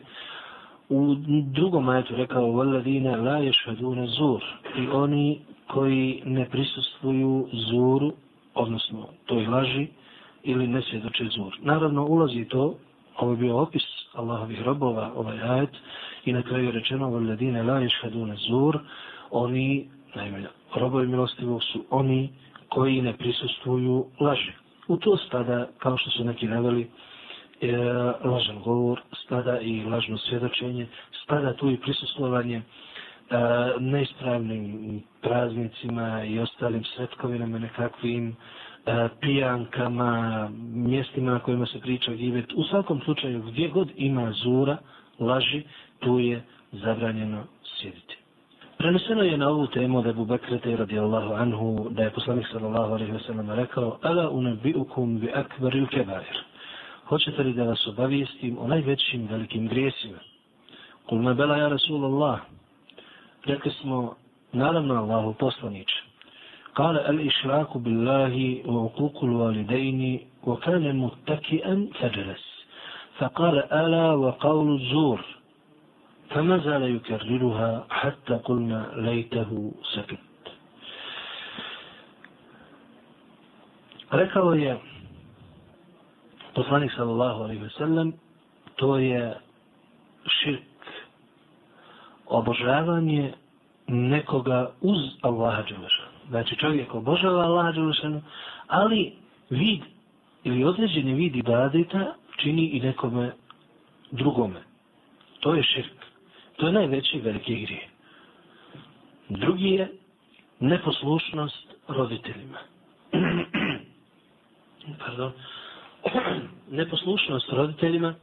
U 0.89 1.15
drugom 1.53 1.89
ajetu 1.89 2.17
rekao 2.17 2.53
valadine 2.53 3.17
la 3.17 3.37
ješhedune 3.37 4.07
zur 4.07 4.43
i 4.77 4.89
oni 4.89 5.41
koji 5.67 6.23
ne 6.25 6.49
prisustvuju 6.51 7.49
zuru, 7.53 8.13
odnosno 8.55 9.09
toj 9.27 9.47
laži 9.47 9.87
ili 10.43 10.67
ne 10.67 10.83
svjedoče 10.83 11.25
zur. 11.25 11.59
Naravno 11.63 12.05
ulazi 12.05 12.45
to, 12.45 12.75
ovo 13.17 13.31
je 13.31 13.37
bio 13.37 13.57
opis 13.57 13.83
Allahovih 14.15 14.63
robova, 14.63 15.13
ovaj 15.17 15.43
ajet, 15.43 15.71
i 16.25 16.33
na 16.33 16.43
kraju 16.43 16.65
je 16.65 16.73
rečeno 16.73 17.11
valadine 17.11 17.63
la 17.63 17.79
ješhedune 17.79 18.37
zur, 18.49 18.79
oni, 19.31 19.89
najmanje, 20.15 20.47
robovi 20.77 21.07
milostivog 21.07 21.63
su 21.63 21.85
oni 21.91 22.29
koji 22.69 23.03
ne 23.03 23.17
prisustuju 23.17 24.07
laži. 24.21 24.53
U 24.89 24.97
to 24.97 25.17
spada, 25.19 25.69
kao 25.79 25.97
što 25.99 26.11
su 26.11 26.25
neki 26.25 26.47
naveli, 26.47 26.91
e, 27.61 27.77
lažan 28.25 28.59
govor, 28.61 29.01
spada 29.25 29.61
i 29.61 29.85
lažno 29.85 30.19
svjedočenje, 30.19 30.87
spada 31.25 31.53
tu 31.53 31.71
i 31.71 31.77
prisustovanje 31.77 32.57
e, 32.57 32.63
neispravnim 33.81 35.03
praznicima 35.23 36.25
i 36.25 36.39
ostalim 36.39 36.85
svetkovinama 36.87 37.59
nekakvim 37.59 38.37
e, 38.87 39.09
pijankama, 39.21 40.49
mjestima 40.65 41.33
na 41.33 41.39
kojima 41.39 41.67
se 41.67 41.81
priča 41.81 42.13
givet. 42.13 42.53
U 42.55 42.65
svakom 42.65 43.01
slučaju, 43.01 43.43
gdje 43.43 43.69
god 43.69 43.89
ima 43.97 44.33
zura, 44.35 44.77
laži, 45.21 45.63
tu 45.99 46.19
je 46.19 46.43
zabranjeno 46.73 47.45
sjediti. 47.77 48.24
Preneseno 48.85 49.23
je 49.23 49.37
na 49.37 49.49
ovu 49.49 49.67
temu 49.67 50.03
da 50.03 50.09
je 50.09 50.15
Bubekrete 50.15 50.77
radijallahu 50.77 51.33
anhu 51.35 51.89
da 51.91 52.03
je 52.03 52.11
poslanik 52.11 52.47
sallallahu 52.53 52.95
alaihi 52.95 53.13
wa 53.13 53.27
sallam 53.27 53.51
rekao 53.51 53.99
Ala 54.03 54.31
unabiukum 54.31 55.21
bi 55.21 55.31
akbaril 55.35 55.87
kebair. 55.87 56.37
Hoćete 57.09 57.43
li 57.43 57.53
da 57.53 57.65
vas 57.65 57.87
obavijestim 57.87 58.59
o 58.59 58.67
najvećim 58.69 59.29
velikim 59.31 59.69
grijesima? 59.69 60.19
Kul 61.07 61.19
me 61.19 61.35
bela 61.35 61.57
ja 61.57 61.69
Rasulallah. 61.69 62.41
Rekli 63.45 63.71
smo, 63.71 64.15
naravno 64.53 64.95
Allahu 64.95 65.35
poslaniče. 65.35 66.03
Kale 66.75 67.01
al 67.07 67.21
išraku 67.21 67.79
billahi 67.79 68.63
u 68.67 68.85
ukuku 68.85 69.27
lualidejni 69.27 70.21
u 70.43 70.57
kale 70.57 70.93
muttakian 70.93 71.71
an 71.73 71.89
fedres. 72.01 72.45
Fa 73.19 73.29
kale 73.29 73.63
ala 73.71 74.17
wa 74.17 74.39
kaulu 74.39 74.79
zur. 74.79 75.21
فما 76.34 76.58
زال 76.58 76.96
يكررها 76.96 77.86
حتى 77.90 78.34
قلنا 78.34 78.92
ليته 78.96 79.72
سكت 79.96 80.20
rekao 84.12 84.54
je 84.54 84.78
poslanik 86.54 86.92
sallallahu 86.92 87.44
alaihi 87.44 87.62
ve 87.62 87.70
sellem 87.70 88.14
to 88.76 88.98
je 88.98 89.34
širk 90.26 90.62
obožavanje 92.26 93.34
nekoga 93.88 94.72
uz 94.82 94.98
Allaha 95.22 95.62
Đelešanu. 95.62 96.10
Znači 96.30 96.56
čovjek 96.56 96.96
obožava 96.96 97.44
Allaha 97.44 97.72
Đelešanu, 97.72 98.22
ali 98.68 99.14
vid 99.50 99.82
ili 100.44 100.64
određeni 100.64 101.14
vid 101.14 101.36
ibadeta 101.36 102.14
čini 102.38 102.66
i 102.66 102.80
nekome 102.80 103.32
drugome. 104.12 104.62
To 105.40 105.56
je 105.56 105.64
širk. 105.64 106.00
To 106.57 106.67
je 106.67 106.73
najveći 106.73 107.21
veliki 107.21 107.55
grije. 107.61 107.89
Drugi 109.29 109.69
je 109.71 109.93
neposlušnost 110.61 111.67
roditeljima. 111.89 112.59
Pardon. 115.07 115.33
neposlušnost 116.71 117.49
roditeljima 117.53 118.15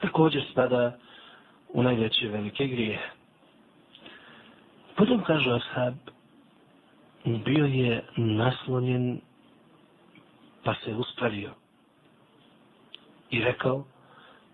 također 0.00 0.42
spada 0.52 0.98
u 1.68 1.82
najveće 1.82 2.28
velike 2.28 2.66
grije. 2.66 2.98
Potom 4.96 5.22
kažu 5.24 5.50
ashab, 5.50 5.94
bio 7.24 7.64
je 7.66 8.04
naslonjen 8.16 9.20
pa 10.64 10.74
se 10.84 10.94
uspravio 10.94 11.50
i 13.30 13.40
rekao 13.40 13.84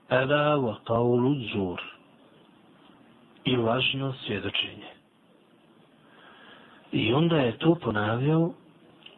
Ela 0.08 0.56
wa 0.56 0.76
qawlu 0.84 1.34
zur 1.52 1.93
i 3.44 3.56
lažno 3.56 4.14
svjedočenje. 4.26 4.90
I 6.92 7.12
onda 7.14 7.36
je 7.36 7.58
to 7.58 7.74
ponavljao 7.74 8.54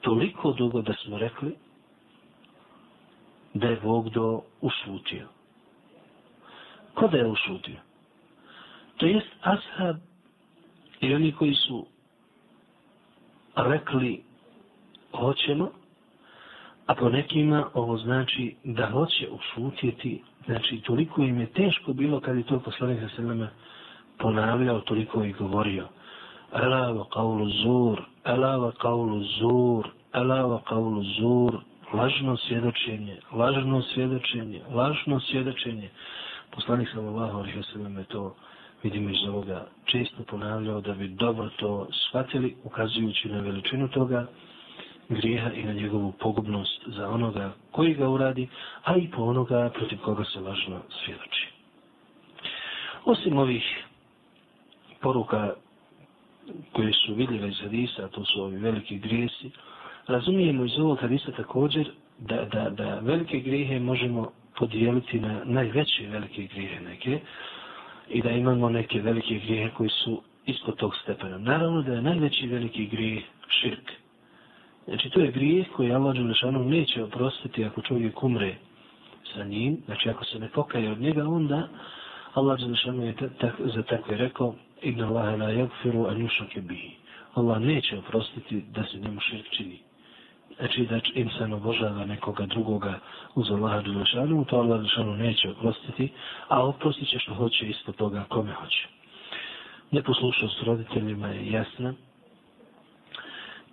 toliko 0.01 0.53
dugo 0.53 0.83
da 0.83 0.93
smo 0.95 1.19
rekli 1.19 1.55
da 3.55 3.67
je 3.69 3.81
Bog 3.81 4.11
do 4.11 4.41
ušutio. 4.61 5.27
Ko 6.95 7.09
da 7.09 7.17
je 7.17 7.27
ušutio? 7.27 7.77
To 8.97 9.07
jest 9.07 9.27
ashab 9.43 9.97
i 11.01 11.15
oni 11.15 11.33
koji 11.33 11.55
su 11.55 11.87
rekli 13.57 14.23
hoćemo, 15.13 15.71
a 16.87 16.95
po 16.95 17.09
nekima 17.09 17.71
ovo 17.75 17.99
znači 17.99 18.57
da 18.65 18.91
hoće 18.91 19.29
ušutjeti, 19.31 20.23
znači 20.47 20.81
toliko 20.81 21.23
im 21.23 21.41
je 21.41 21.47
teško 21.47 21.93
bilo 21.93 22.21
kad 22.21 22.37
je 22.37 22.43
to 22.43 22.61
poslanik 22.61 23.01
sa 23.01 23.09
sveme 23.17 23.49
ponavljao, 24.19 24.81
toliko 24.81 25.25
i 25.25 25.33
govorio. 25.33 25.89
Ela 26.53 26.93
wa 26.93 27.05
qavlu 27.09 27.51
zur, 27.63 28.03
ela 28.25 28.57
wa 28.57 28.73
qavlu 28.73 29.23
zur, 29.39 29.89
ela 30.13 30.43
wa 30.43 30.61
qavlu 30.63 31.03
zur, 31.21 31.61
lažno 31.93 32.37
svjedočenje, 32.37 33.17
lažno 33.33 33.83
svjedočenje, 33.83 34.61
lažno 34.75 35.21
svjedočenje. 35.21 35.91
Poslanik 36.51 36.89
sallallahu 36.95 37.39
alaihi 37.39 37.59
wa 37.59 37.73
sallam 37.73 37.99
je 37.99 38.05
to 38.05 38.35
vidimo 38.83 39.11
iz 39.11 39.29
ovoga 39.29 39.67
često 39.85 40.23
ponavljao 40.29 40.81
da 40.81 40.93
bi 40.93 41.09
dobro 41.09 41.49
to 41.57 41.87
shvatili, 41.93 42.57
ukazujući 42.65 43.29
na 43.29 43.41
veličinu 43.41 43.89
toga 43.89 44.27
grijeha 45.09 45.51
i 45.53 45.65
na 45.65 45.73
njegovu 45.73 46.13
pogubnost 46.13 46.83
za 46.87 47.09
onoga 47.09 47.53
koji 47.73 47.95
ga 47.95 48.09
uradi, 48.09 48.49
a 48.85 48.97
i 48.97 49.11
po 49.11 49.23
onoga 49.23 49.71
protiv 49.75 49.99
koga 50.05 50.25
se 50.25 50.41
važno 50.41 50.81
svjedoči. 51.05 51.49
Osim 53.05 53.39
ovih 53.39 53.86
poruka 55.01 55.53
koje 56.73 56.93
su 56.93 57.15
vidljive 57.15 57.49
iz 57.49 57.61
hadisa, 57.61 58.09
to 58.09 58.25
su 58.25 58.43
ovi 58.43 58.57
veliki 58.57 58.99
grijesi, 58.99 59.51
razumijemo 60.07 60.65
iz 60.65 60.79
ovog 60.79 60.99
hadisa 61.01 61.33
također 61.33 61.91
da, 62.19 62.45
da, 62.45 62.71
da 62.71 62.99
velike 62.99 63.41
grijehe 63.41 63.81
možemo 63.81 64.33
podijeliti 64.59 65.21
na 65.21 65.41
najveće 65.45 66.07
velike 66.09 66.43
grijehe 66.43 66.81
neke, 66.81 67.21
i 68.09 68.23
da 68.23 68.31
imamo 68.31 68.71
neke 68.71 69.01
velike 69.01 69.35
grijehe 69.39 69.71
koji 69.77 69.91
su 69.91 70.23
ispod 70.47 70.77
tog 70.77 70.97
stepena. 71.03 71.39
Naravno 71.39 71.83
da 71.83 71.93
je 71.93 72.03
najveći 72.03 72.47
veliki 72.47 72.87
grijeh 72.87 73.25
širk. 73.49 73.91
Znači 74.85 75.11
to 75.11 75.21
je 75.21 75.31
grijeh 75.31 75.67
koji 75.77 75.93
Allah 75.93 76.15
Đelešanu 76.15 76.65
neće 76.65 77.05
oprostiti 77.05 77.65
ako 77.65 77.83
čovjek 77.83 78.23
umre 78.23 78.55
sa 79.35 79.45
njim. 79.45 79.83
Znači 79.85 80.11
ako 80.11 80.25
se 80.25 80.39
ne 80.39 80.49
pokaje 80.49 80.93
od 80.93 81.01
njega, 81.01 81.29
onda 81.29 81.69
Allah 82.35 82.59
Đelešanu 82.59 83.07
je 83.07 83.15
tak, 83.15 83.55
za 83.75 83.83
takve 83.83 84.17
rekao 84.17 84.55
Inna 84.83 85.07
Allahe 85.07 85.37
la 85.37 85.51
jagfiru 85.51 86.07
an 86.07 86.17
yushake 86.17 86.61
bihi. 86.61 86.91
Allah 87.35 87.61
neće 87.61 87.99
oprostiti 87.99 88.65
da 88.75 88.85
se 88.85 88.99
njemu 88.99 89.21
širk 89.21 89.47
čini 89.51 89.79
znači 90.57 90.87
da 90.87 91.01
insan 91.15 91.53
obožava 91.53 92.05
nekoga 92.05 92.47
drugoga 92.47 92.99
uz 93.35 93.51
Allaha 93.51 93.83
Đelešanu, 93.83 94.45
to 94.45 94.57
Allah 94.57 94.79
Đelešanu 94.79 95.17
neće 95.17 95.51
oprostiti, 95.51 96.13
a 96.49 96.67
oprostit 96.67 97.09
će 97.09 97.19
što 97.19 97.35
hoće 97.35 97.67
isto 97.67 97.93
toga 97.93 98.25
kome 98.29 98.53
hoće. 98.53 98.89
Neposlušnost 99.91 100.63
roditeljima 100.63 101.29
je 101.29 101.53
jasna 101.53 101.95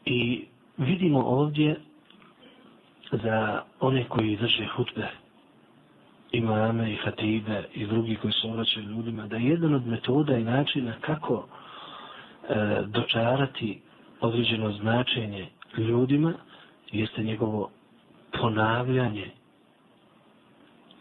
i 0.06 0.46
vidimo 0.78 1.20
ovdje 1.20 1.80
za 3.12 3.62
one 3.80 4.04
koji 4.04 4.38
drže 4.38 4.68
hutbe, 4.76 5.08
imame 6.34 6.91
i 6.91 6.96
hatibe 6.96 7.63
i 7.74 7.86
drugi 7.86 8.15
koji 8.15 8.34
se 8.34 8.48
obraćaju 8.48 8.86
ljudima, 8.86 9.28
da 9.28 9.36
je 9.38 9.50
jedan 9.50 9.74
od 9.74 9.88
metoda 9.88 10.38
i 10.38 10.43
načina 10.43 10.93
kako 11.02 11.46
e, 12.50 12.56
dočarati 12.88 13.82
određeno 14.22 14.72
značenje 14.72 15.48
ljudima, 15.78 16.34
jeste 16.91 17.24
njegovo 17.24 17.69
ponavljanje. 18.39 19.32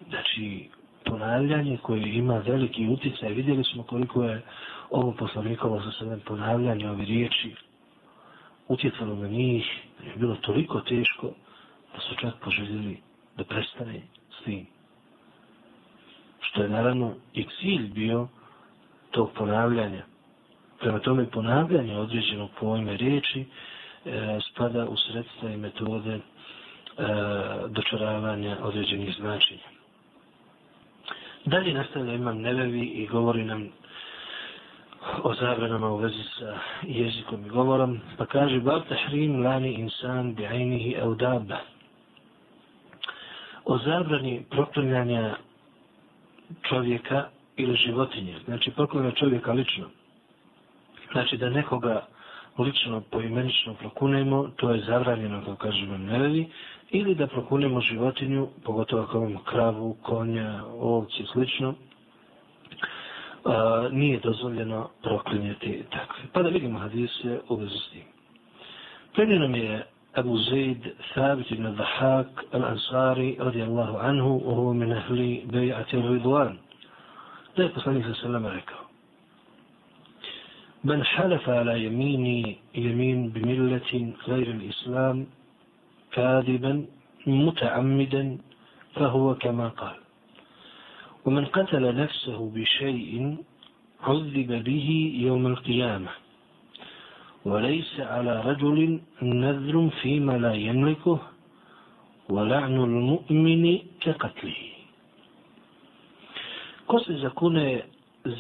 Znači, 0.09 0.69
ponavljanje 1.05 1.79
koje 1.83 2.15
ima 2.15 2.39
veliki 2.39 2.89
utjecaj. 2.89 3.33
Vidjeli 3.33 3.65
smo 3.65 3.83
koliko 3.83 4.25
je 4.25 4.43
ovo 4.91 5.13
poslanikovo 5.13 5.81
sa 5.83 5.91
sebe 5.99 6.17
ponavljanje 6.25 6.91
ove 6.91 7.05
riječi 7.05 7.55
utjecalo 8.69 9.15
na 9.15 9.29
njih. 9.29 9.65
Je 10.07 10.17
bilo 10.17 10.35
toliko 10.37 10.81
teško 10.81 11.27
da 11.95 12.01
su 12.01 12.15
čak 12.21 12.35
poželjeli 12.45 12.97
da 13.37 13.45
prestane 13.45 14.01
s 14.41 14.45
tim. 14.45 14.72
Što 16.53 16.63
je 16.63 16.69
naravno 16.69 17.15
i 17.35 17.45
cilj 17.45 17.89
bio 17.95 18.29
tog 19.11 19.31
ponavljanja. 19.35 20.03
Prema 20.81 20.99
tome 20.99 21.31
ponavljanje 21.31 21.97
određenog 21.99 22.51
pojme 22.61 22.97
riječi 22.97 23.45
e, 24.05 24.39
spada 24.51 24.87
u 24.89 24.97
sredstva 24.97 25.51
i 25.51 25.57
metode 25.57 26.15
e, 26.15 26.21
dočaravanja 27.69 28.57
određenih 28.63 29.15
značenja. 29.21 29.69
Dalje 31.45 31.75
nastavlja 31.75 32.15
imam 32.15 32.41
nevevi 32.41 32.81
i 32.81 33.07
govori 33.07 33.45
nam 33.45 33.69
o 35.23 35.35
zabranama 35.35 35.89
u 35.91 35.97
vezi 35.97 36.23
sa 36.39 36.59
jezikom 36.83 37.47
i 37.47 37.49
govorom, 37.49 38.01
pa 38.19 38.27
kaže 38.27 38.61
Bab 38.61 38.83
tahrim 38.89 39.43
lani 39.45 39.73
insan 39.73 40.35
bi 40.35 40.47
ajnihi 40.47 40.95
eudaba. 40.99 41.59
O 43.65 43.79
zabrani 43.79 44.45
proklinjanja 44.51 45.37
čovjeka 46.69 47.29
ili 47.57 47.77
životinje, 47.77 48.37
znači 48.45 48.71
proklinjanja 48.71 49.15
čovjeka 49.15 49.53
lično. 49.53 49.87
Znači 51.13 51.37
da 51.37 51.51
nekoga 51.51 52.07
lično 52.59 53.01
poimenično 53.01 53.75
prokunemo, 53.75 54.49
to 54.57 54.71
je 54.71 54.85
zabranjeno, 54.87 55.45
kao 55.45 55.57
kažemo, 55.57 55.99
nevi, 55.99 56.49
ili 56.91 57.15
da 57.15 57.27
prokunemo 57.27 57.81
životinju, 57.81 58.49
pogotovo 58.65 59.03
ako 59.03 59.19
imamo 59.19 59.41
kravu, 59.45 59.97
konja, 60.03 60.65
ovci 60.81 61.23
i 61.23 61.27
slično, 61.33 61.75
a, 63.45 63.89
nije 63.93 64.21
dozvoljeno 64.21 64.91
proklinjati 65.03 65.85
takve. 65.91 66.25
Pa 66.33 66.43
da 66.43 66.49
vidimo 66.49 66.79
hadise 66.79 67.41
u 67.49 67.57
vezi 67.57 67.79
s 67.79 67.91
tim. 67.91 68.03
Prednje 69.15 69.39
nam 69.39 69.55
je 69.55 69.87
أبو 70.17 70.37
زيد 70.37 70.95
ثابت 71.15 71.55
بن 71.55 71.67
الضحاك 71.67 72.29
الأنصاري 72.55 73.37
رضي 73.41 73.65
الله 73.65 73.99
عنه 73.99 74.27
وهو 74.27 74.73
من 74.73 74.93
أهل 74.93 75.43
بيعة 75.47 75.87
الرضوان. 75.95 76.57
لا 77.57 77.65
يتصنف 77.65 78.07
السلام 78.07 78.47
عليكم 78.47 78.81
من 80.85 81.05
حلف 81.05 81.49
على 81.49 81.85
يمين 81.85 82.57
يمين 82.75 83.29
بملة 83.29 84.13
غير 84.29 84.51
الإسلام 84.51 85.27
كاذبا 86.13 86.87
متعمدا 87.27 88.39
فهو 88.95 89.35
كما 89.35 89.69
قال 89.69 89.97
ومن 91.25 91.45
قتل 91.45 91.97
نفسه 91.97 92.51
بشيء 92.55 93.37
عذب 94.03 94.65
به 94.65 94.89
يوم 95.17 95.47
القيامة. 95.47 96.11
وليس 97.46 98.00
على 98.00 98.42
رجل 98.42 99.00
نذر 99.22 99.90
فيما 100.02 100.38
لا 100.38 100.54
يملكه 100.54 101.20
ولعن 102.30 102.76
المؤمن 102.84 103.80
كقتله 104.02 104.60
Ko 106.88 107.00
se 107.00 107.18
zakune 107.20 107.82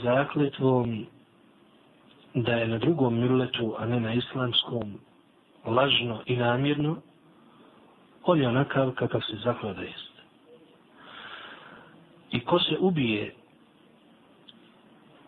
zakletvom 0.03 1.05
da 2.33 2.53
je 2.53 2.67
na 2.67 2.77
drugom 2.77 3.19
milletu, 3.19 3.75
a 3.77 3.86
ne 3.86 3.99
na 3.99 4.13
islamskom, 4.13 4.93
lažno 5.65 6.21
i 6.25 6.36
namjerno, 6.36 6.97
on 8.23 8.41
je 8.41 8.47
onakav 8.47 8.91
kakav 8.91 9.21
se 9.21 9.36
zaklada 9.43 9.81
jest. 9.81 10.13
I 12.31 12.39
ko 12.39 12.60
se 12.60 12.77
ubije 12.79 13.33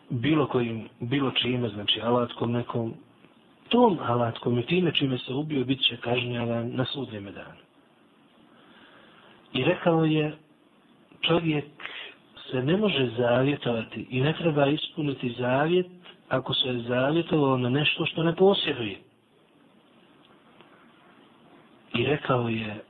bilo 0.10 0.48
kojim, 0.48 0.90
bilo 1.00 1.32
čime, 1.32 1.70
znači 1.70 2.02
alatkom 2.02 2.52
nekom, 2.52 2.94
tom 3.75 3.99
alatkom 4.03 4.59
i 4.59 4.67
time 4.67 4.93
čime 4.95 5.19
se 5.19 5.33
ubio, 5.35 5.65
bit 5.65 5.81
će 5.83 5.97
kažnjavan 5.97 6.71
na 6.75 6.85
sudnjeme 6.85 7.33
danu. 7.33 7.61
I 9.53 9.65
rekao 9.65 10.05
je, 10.05 10.37
čovjek 11.21 11.65
se 12.51 12.63
ne 12.63 12.77
može 12.77 13.11
zavjetovati 13.19 14.07
i 14.11 14.21
ne 14.21 14.33
treba 14.33 14.67
ispuniti 14.67 15.35
zavjet 15.39 15.87
ako 16.29 16.55
se 16.55 16.69
je 16.69 16.79
zavjetovao 16.83 17.59
na 17.59 17.69
nešto 17.71 18.07
što 18.07 18.23
ne 18.23 18.37
posjeduje. 18.37 18.99
I 21.95 22.05
rekao 22.07 22.49
je, 22.49 22.85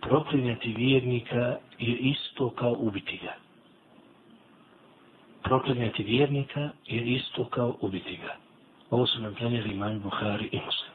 proklinjati 0.00 0.74
vjernika 0.76 1.56
je 1.78 1.96
isto 1.96 2.50
kao 2.50 2.76
ubiti 2.78 3.18
ga. 3.22 3.34
Proklinjati 5.42 6.02
vjernika 6.02 6.70
je 6.86 7.00
isto 7.02 7.44
kao 7.44 7.76
ubiti 7.80 8.16
ga. 8.16 8.41
Ovo 8.92 9.06
su 9.06 9.20
nam 9.20 9.34
prenijeli 9.34 9.74
imam 9.74 10.00
Buhari 10.00 10.48
i 10.52 10.56
Muslim. 10.56 10.92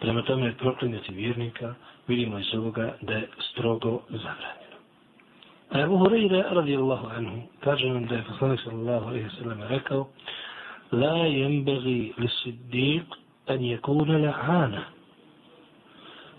Prema 0.00 0.22
tome, 0.22 0.56
proklinjati 0.56 1.14
vjernika, 1.14 1.74
vidimo 2.08 2.38
iz 2.38 2.54
ovoga 2.54 2.94
da 3.00 3.12
je 3.12 3.28
strogo 3.50 4.00
zabranjeno. 4.08 4.78
A 5.70 5.80
Ebu 5.80 5.98
Hureyre, 5.98 6.54
radijallahu 6.54 7.06
anhu, 7.06 7.42
kaže 7.60 7.88
nam 7.88 8.06
da 8.06 8.14
je 8.14 8.24
poslanik 8.24 8.60
sallallahu 8.60 9.08
alaihi 9.08 9.28
sallam 9.38 9.62
rekao, 9.62 10.08
la 10.92 11.16
jembegi 11.26 12.12
li 12.18 12.28
siddiq 12.28 13.04
an 13.46 13.58
yakuna 13.58 14.18
la'ana. 14.18 14.82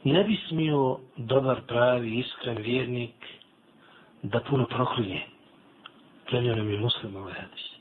Ne 0.04 0.24
bi 0.24 0.40
smio 0.48 1.00
dobar, 1.18 1.62
pravi, 1.68 2.20
iskren 2.20 2.58
vjernik 2.58 3.16
da 4.24 4.40
puno 4.40 4.66
proklinje. 4.66 5.22
Prenio 6.26 6.56
nam 6.56 6.72
je 6.72 6.80
muslim 6.80 7.16
ovaj 7.16 7.34
hadis. 7.34 7.75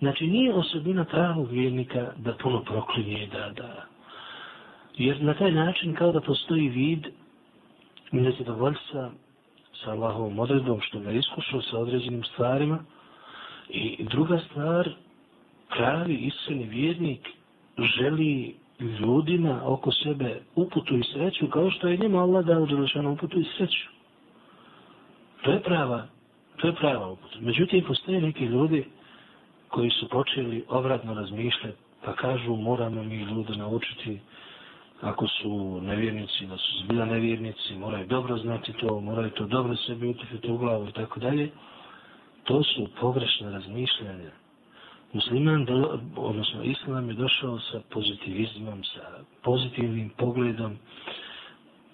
Znači, 0.00 0.26
nije 0.26 0.54
osobina 0.54 1.04
pravog 1.04 1.50
vjernika 1.50 2.12
da 2.16 2.34
puno 2.42 2.62
proklinje, 2.62 3.28
da, 3.32 3.52
da, 3.56 3.84
Jer 4.96 5.22
na 5.22 5.34
taj 5.34 5.52
način 5.52 5.94
kao 5.94 6.12
da 6.12 6.20
postoji 6.20 6.68
vid 6.68 7.06
nezadovoljstva 8.12 9.10
sa 9.84 9.90
Allahovom 9.90 10.38
odredbom 10.38 10.80
što 10.80 11.00
ga 11.00 11.10
iskušao 11.10 11.62
sa 11.62 11.78
određenim 11.78 12.24
stvarima. 12.24 12.78
I 13.68 14.04
druga 14.04 14.38
stvar, 14.50 14.90
pravi 15.76 16.14
iskreni 16.14 16.64
vjernik 16.64 17.28
želi 17.98 18.54
ljudima 19.00 19.60
oko 19.64 19.92
sebe 19.92 20.40
uputu 20.54 20.96
i 20.96 21.02
sreću 21.12 21.46
kao 21.46 21.70
što 21.70 21.88
je 21.88 21.96
njima 21.96 22.22
Allah 22.22 22.46
dao 22.46 22.66
dželešanu 22.66 23.12
uputu 23.12 23.40
i 23.40 23.44
sreću. 23.56 23.88
To 25.42 25.50
je 25.50 25.62
prava, 25.62 26.06
to 26.56 26.66
je 26.66 26.74
prava 26.74 27.10
uputa. 27.10 27.36
Međutim, 27.40 27.84
postoje 27.84 28.20
neki 28.20 28.44
ljudi 28.44 28.84
koji 29.70 29.90
su 29.90 30.08
počeli 30.08 30.64
obratno 30.68 31.14
razmišljati 31.14 31.76
pa 32.04 32.12
kažu 32.16 32.56
moramo 32.56 33.02
mi 33.02 33.16
ljude 33.16 33.56
naučiti 33.56 34.20
ako 35.00 35.26
su 35.28 35.80
nevjernici, 35.82 36.46
da 36.46 36.56
su 36.56 36.78
zbila 36.84 37.04
nevjernici, 37.04 37.74
moraju 37.74 38.06
dobro 38.06 38.38
znati 38.38 38.72
to, 38.72 39.00
moraju 39.00 39.30
to 39.30 39.46
dobro 39.46 39.76
sebi 39.76 40.08
utifiti 40.08 40.50
u 40.50 40.58
glavu 40.58 40.88
i 40.88 40.92
tako 40.92 41.20
dalje. 41.20 41.50
To 42.44 42.62
su 42.62 42.88
pogrešne 43.00 43.50
razmišljanja. 43.50 44.30
Musliman, 45.12 45.64
do, 45.64 46.00
odnosno 46.16 46.62
Islam 46.62 47.08
je 47.08 47.14
došao 47.14 47.58
sa 47.58 47.80
pozitivizmom, 47.90 48.84
sa 48.84 49.18
pozitivnim 49.42 50.10
pogledom 50.18 50.76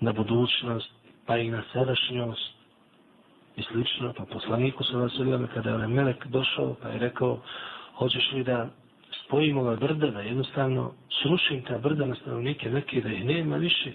na 0.00 0.12
budućnost, 0.12 0.90
pa 1.26 1.36
i 1.38 1.50
na 1.50 1.62
sadašnjost 1.72 2.56
i 3.57 3.62
slično. 3.62 4.12
Pa 4.16 4.25
poslaniku 4.25 4.85
sa 4.85 4.99
vaseljama, 4.99 5.47
kada 5.47 5.71
je 5.71 5.88
Melek 5.88 6.27
došao, 6.27 6.75
pa 6.83 6.88
je 6.88 6.99
rekao, 6.99 7.38
hoćeš 7.99 8.33
li 8.33 8.45
da 8.45 8.69
spojim 9.25 9.59
ova 9.59 9.77
brda, 9.77 10.07
da 10.07 10.21
jednostavno 10.21 10.92
srušim 11.23 11.62
ta 11.62 11.79
brda 11.79 12.07
na 12.07 12.14
stanovnike 12.14 12.71
neke, 12.71 13.01
da 13.01 13.09
ih 13.09 13.25
nema 13.25 13.57
više, 13.57 13.92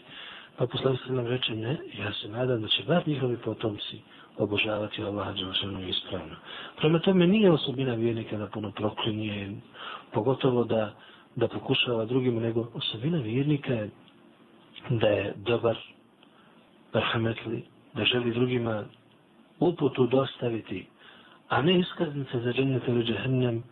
pa 0.57 0.67
posle 0.67 0.97
se 0.97 1.13
nam 1.13 1.27
reče, 1.27 1.55
ne, 1.55 1.77
ja 1.99 2.13
se 2.13 2.27
nadam 2.27 2.61
da 2.61 2.67
će 2.67 2.83
bar 2.83 3.07
njihovi 3.07 3.37
potomci 3.37 4.01
obožavati 4.37 5.03
Allah 5.03 5.35
Đelšanu 5.35 5.87
ispravno. 5.87 6.35
Prema 6.77 6.99
tome 6.99 7.27
nije 7.27 7.51
osobina 7.51 7.93
vjernika 7.93 8.37
da 8.37 8.47
puno 8.47 8.71
proklinje, 8.71 9.51
pogotovo 10.11 10.63
da, 10.63 10.93
da 11.35 11.47
pokušava 11.47 12.05
drugim, 12.05 12.39
nego 12.39 12.67
osobina 12.73 13.17
vjernika 13.17 13.73
je 13.73 13.89
da 14.89 15.07
je 15.07 15.33
dobar, 15.37 15.77
rahmetli, 16.93 17.63
da 17.93 18.05
želi 18.05 18.33
drugima 18.33 18.83
uputu 19.61 20.07
dostaviti, 20.07 20.85
a 21.49 21.61
ne 21.61 21.79
iskaznice 21.79 22.39
za 22.39 22.53
džennet 22.53 22.87
ili 22.87 23.05
džehennem, 23.05 23.63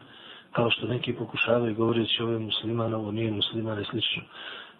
kao 0.51 0.71
što 0.71 0.87
neki 0.87 1.13
pokušavaju 1.13 1.75
govoreći 1.75 2.23
ovo 2.23 2.31
je 2.31 2.39
musliman, 2.39 2.93
ovo 2.93 3.11
nije 3.11 3.31
musliman 3.31 3.81
i 3.81 3.85
slično. 3.85 4.23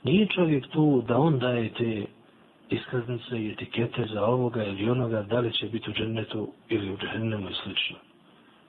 Nije 0.04 0.28
čovjek 0.28 0.68
tu 0.68 1.04
da 1.08 1.18
on 1.18 1.40
daje 1.40 1.74
te 1.74 2.06
iskaznice 2.70 3.42
i 3.42 3.52
etikete 3.52 4.06
za 4.14 4.26
ovoga 4.26 4.64
ili 4.64 4.90
onoga, 4.90 5.22
da 5.22 5.40
li 5.40 5.54
će 5.54 5.66
biti 5.66 5.90
u 5.90 5.94
džennetu 5.94 6.52
ili 6.70 6.94
u 6.94 6.98
džehennemu 6.98 7.50
i 7.50 7.54
slično. 7.64 7.98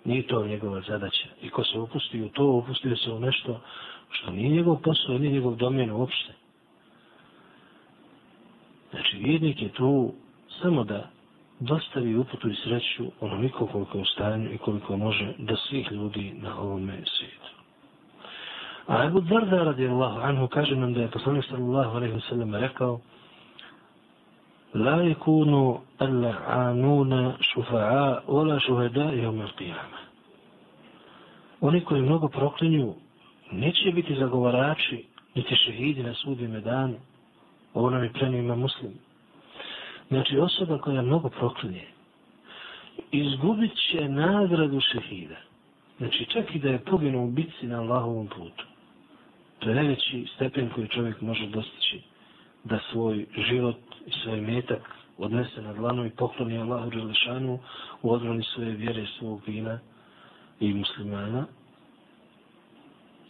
Nije 0.05 0.27
to 0.27 0.47
njegova 0.47 0.81
zadaća. 0.81 1.29
I 1.43 1.49
ko 1.51 1.65
se 1.65 1.79
upusti 1.79 2.23
u 2.23 2.29
to, 2.29 2.45
upustio 2.45 2.97
se 2.97 3.11
u 3.11 3.21
nešto 3.21 3.61
što 4.11 4.31
nije 4.31 4.49
njegov 4.49 4.77
posao, 4.83 5.19
nije 5.19 5.33
njegov 5.33 5.57
domen 5.57 5.91
uopšte. 5.91 6.33
Znači, 8.91 9.17
vjernik 9.17 9.63
je 9.63 9.69
tu 9.69 10.15
samo 10.63 10.85
da 10.85 11.11
dostavi 11.61 12.17
uputu 12.17 12.51
i 12.51 12.55
sreću 12.55 13.05
onoliko 13.21 13.67
koliko 13.67 13.99
je 13.99 14.03
u 14.03 14.07
stanju 14.07 14.53
i 14.53 14.59
koliko 14.59 14.97
može 14.97 15.33
da 15.39 15.57
svih 15.57 15.93
ljudi 15.93 16.33
na 16.43 16.59
ovome 16.61 16.99
svijetu. 17.07 17.51
A 18.87 19.05
Ebu 19.05 19.21
Darda 19.21 19.65
radijallahu 19.65 20.21
anhu 20.21 20.49
kaže 20.49 20.77
nam 20.77 20.93
da 20.95 21.01
je 21.01 21.11
poslanik 21.11 21.45
sallallahu 21.45 21.97
alaihi 21.97 22.15
wa 22.15 22.29
sallam 22.29 22.55
rekao 22.55 23.01
La 24.75 25.03
yakunu 25.03 25.81
al-anuna 25.99 27.35
šufa'a 27.41 28.23
wala 28.27 28.61
šuhada 28.61 29.11
yawm 29.13 29.43
al-qiyama. 29.43 29.99
Oni 31.61 31.81
koji 31.81 32.03
mnogo 32.03 32.29
proklinju 32.29 32.95
neće 33.53 33.93
biti 33.93 34.15
zagovarači 34.15 35.05
niti 35.35 35.57
šehidi 35.57 36.03
na 36.03 36.15
sudime 36.15 36.61
danu. 36.61 36.95
Ovo 37.75 37.91
nam 37.91 38.03
je 38.03 38.13
prenio 38.13 38.57
muslim. 38.57 38.93
Znači 40.11 40.39
osoba 40.39 40.79
koja 40.79 41.03
mnogo 41.03 41.29
proklinje, 41.29 41.85
izgubit 43.13 43.73
će 43.91 44.09
nagradu 44.09 44.81
šehida. 44.81 45.37
Znači 45.99 46.27
čak 46.27 46.55
i 46.55 46.59
da 46.59 46.69
je 46.69 46.85
poginuo 46.85 47.25
u 47.25 47.31
bitci 47.31 47.67
na 47.67 47.81
Allahovom 47.81 48.27
putu. 48.27 48.65
To 49.59 49.69
je 49.69 49.75
najveći 49.75 50.27
stepen 50.35 50.71
koji 50.75 50.89
čovjek 50.89 51.21
može 51.21 51.47
dostići 51.47 52.01
da 52.65 52.79
svoj 52.91 53.27
život 53.49 53.77
i 54.07 54.11
svoj 54.23 54.41
metak 54.41 54.97
odnese 55.19 55.63
na 55.63 55.73
dlanu 55.73 56.07
i 56.07 56.11
pokloni 56.11 56.59
Allahu 56.59 56.91
Đelešanu 56.91 57.59
u 58.03 58.13
odbrani 58.13 58.43
svoje 58.43 58.71
vjere 58.71 59.07
svog 59.19 59.43
vina 59.47 59.79
i 60.61 60.75
muslimana. 60.75 61.47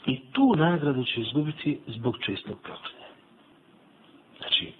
I 0.06 0.20
tu 0.32 0.54
nagradu 0.56 1.04
će 1.04 1.20
izgubiti 1.20 1.80
zbog 1.86 2.16
čestog 2.26 2.58
proklinja. 2.62 3.08
Znači, 4.38 4.72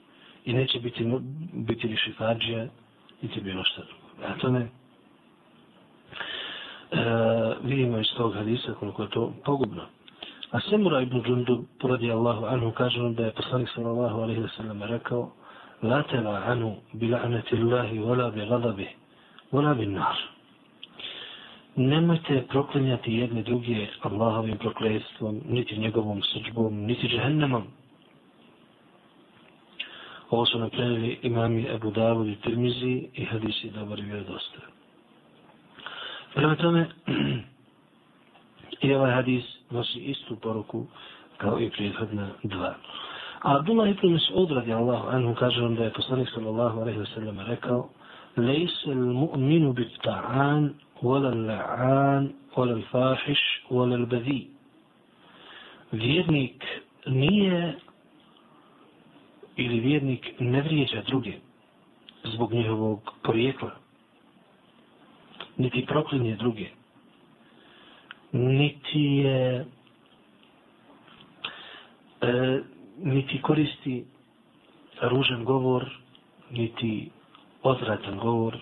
i 0.44 0.53
neće 0.53 0.81
biti, 0.81 1.07
biti 1.53 1.88
ni 1.88 1.96
šifađija, 1.96 2.66
niti 3.22 3.40
bilo 3.40 3.64
šta 3.64 3.83
drugo. 3.83 4.33
A 4.33 4.38
to 4.38 4.50
ne. 4.50 4.61
E, 6.90 7.05
vidimo 7.62 7.98
iz 7.98 8.07
tog 8.16 8.35
hadisa 8.35 8.74
koliko 8.74 9.03
je 9.03 9.11
to 9.11 9.33
pogubno. 9.44 9.83
A 10.50 10.61
Semura 10.61 11.00
ibn 11.00 11.22
Džundu, 11.22 11.64
poradi 11.81 12.11
Allahu 12.11 12.44
anhu, 12.46 12.70
kaže 12.70 13.03
nam 13.03 13.14
da 13.14 13.24
je 13.24 13.33
poslanik 13.33 13.68
sallallahu 13.74 14.20
alaihi 14.20 14.40
wa 14.40 14.57
sallam 14.57 14.83
rekao 14.83 15.33
La 15.83 16.03
tela 16.03 16.42
anu 16.46 16.76
bi 16.92 17.09
la'nati 17.09 17.57
Allahi 17.57 17.98
wala 17.98 18.31
bi 18.31 18.40
gadabi 18.46 18.88
wala 19.53 19.74
bi 19.74 19.87
nar. 19.87 20.16
Nemojte 21.76 22.44
proklinjati 22.48 23.14
jedne 23.14 23.42
druge 23.42 23.87
Allahovim 24.00 24.59
prokletstvom, 24.59 25.40
niti 25.48 25.79
njegovom 25.79 26.22
srđbom, 26.22 26.74
niti 26.74 27.09
džahennemom. 27.09 27.62
Ovo 30.31 30.47
su 30.47 30.59
napravili 30.59 31.19
imami 31.23 31.66
Ebu 31.75 31.90
Davud 31.90 32.29
i 32.29 32.37
Tirmizi 32.37 33.09
i 33.14 33.25
hadisi 33.25 33.71
dobar 33.71 33.99
i 33.99 34.03
vjerodostav. 34.03 34.62
Prema 36.35 36.57
tome, 36.57 36.87
i 38.83 38.95
ovaj 38.95 39.12
hadis 39.12 39.45
nosi 39.70 39.99
istu 39.99 40.37
poruku 40.37 40.87
kao 41.39 41.61
i 41.61 41.70
prethodna 41.70 42.28
dva. 42.43 42.74
A 43.41 43.57
Abdullah 43.57 43.91
ibn 43.91 44.12
Mas'ud 44.12 44.51
radi 44.55 44.72
Allahu 44.72 45.09
anhu 45.09 45.35
kaže 45.35 45.61
vam 45.62 45.74
da 45.74 45.85
je 45.85 45.93
poslanik 45.93 46.28
sallallahu 46.35 46.81
alaihi 46.81 46.99
wa 46.99 47.07
sallam 47.14 47.41
rekao 47.41 47.89
Lejse 48.37 48.91
l-mu'minu 48.91 49.72
bit 49.72 49.99
ta'an 50.03 50.74
wala 51.03 51.33
l-la'an 51.33 52.28
wala 52.57 52.76
l-fahish 52.76 53.45
wala 53.70 53.97
l-badhi. 53.97 54.47
Vjernik 55.93 56.64
nije 57.07 57.74
ili 59.61 59.80
vjernik 59.80 60.26
ne 60.38 60.62
vrijeđa 60.62 61.02
druge 61.02 61.32
zbog 62.24 62.52
njihovog 62.52 63.14
porijekla, 63.22 63.70
niti 65.56 65.86
proklinje 65.86 66.36
druge, 66.36 66.66
niti 68.32 69.00
je 69.00 69.66
e, 72.20 72.61
niti 72.98 73.42
koristi 73.42 74.04
ružan 75.02 75.44
govor, 75.44 75.90
niti 76.50 77.11
odvratan 77.62 78.18
govor. 78.18 78.56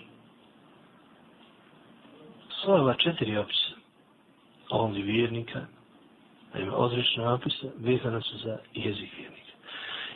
Sva 2.63 2.81
ova 2.81 2.93
četiri 2.93 3.37
opisa 3.37 3.71
ovdje 4.69 5.03
vjernika 5.03 5.65
Naime, 6.53 6.71
odrečno 6.71 7.33
opisa, 7.33 7.67
vezana 7.77 8.21
su 8.21 8.37
za 8.37 8.57
jezik 8.73 9.09
vjernika. 9.17 9.48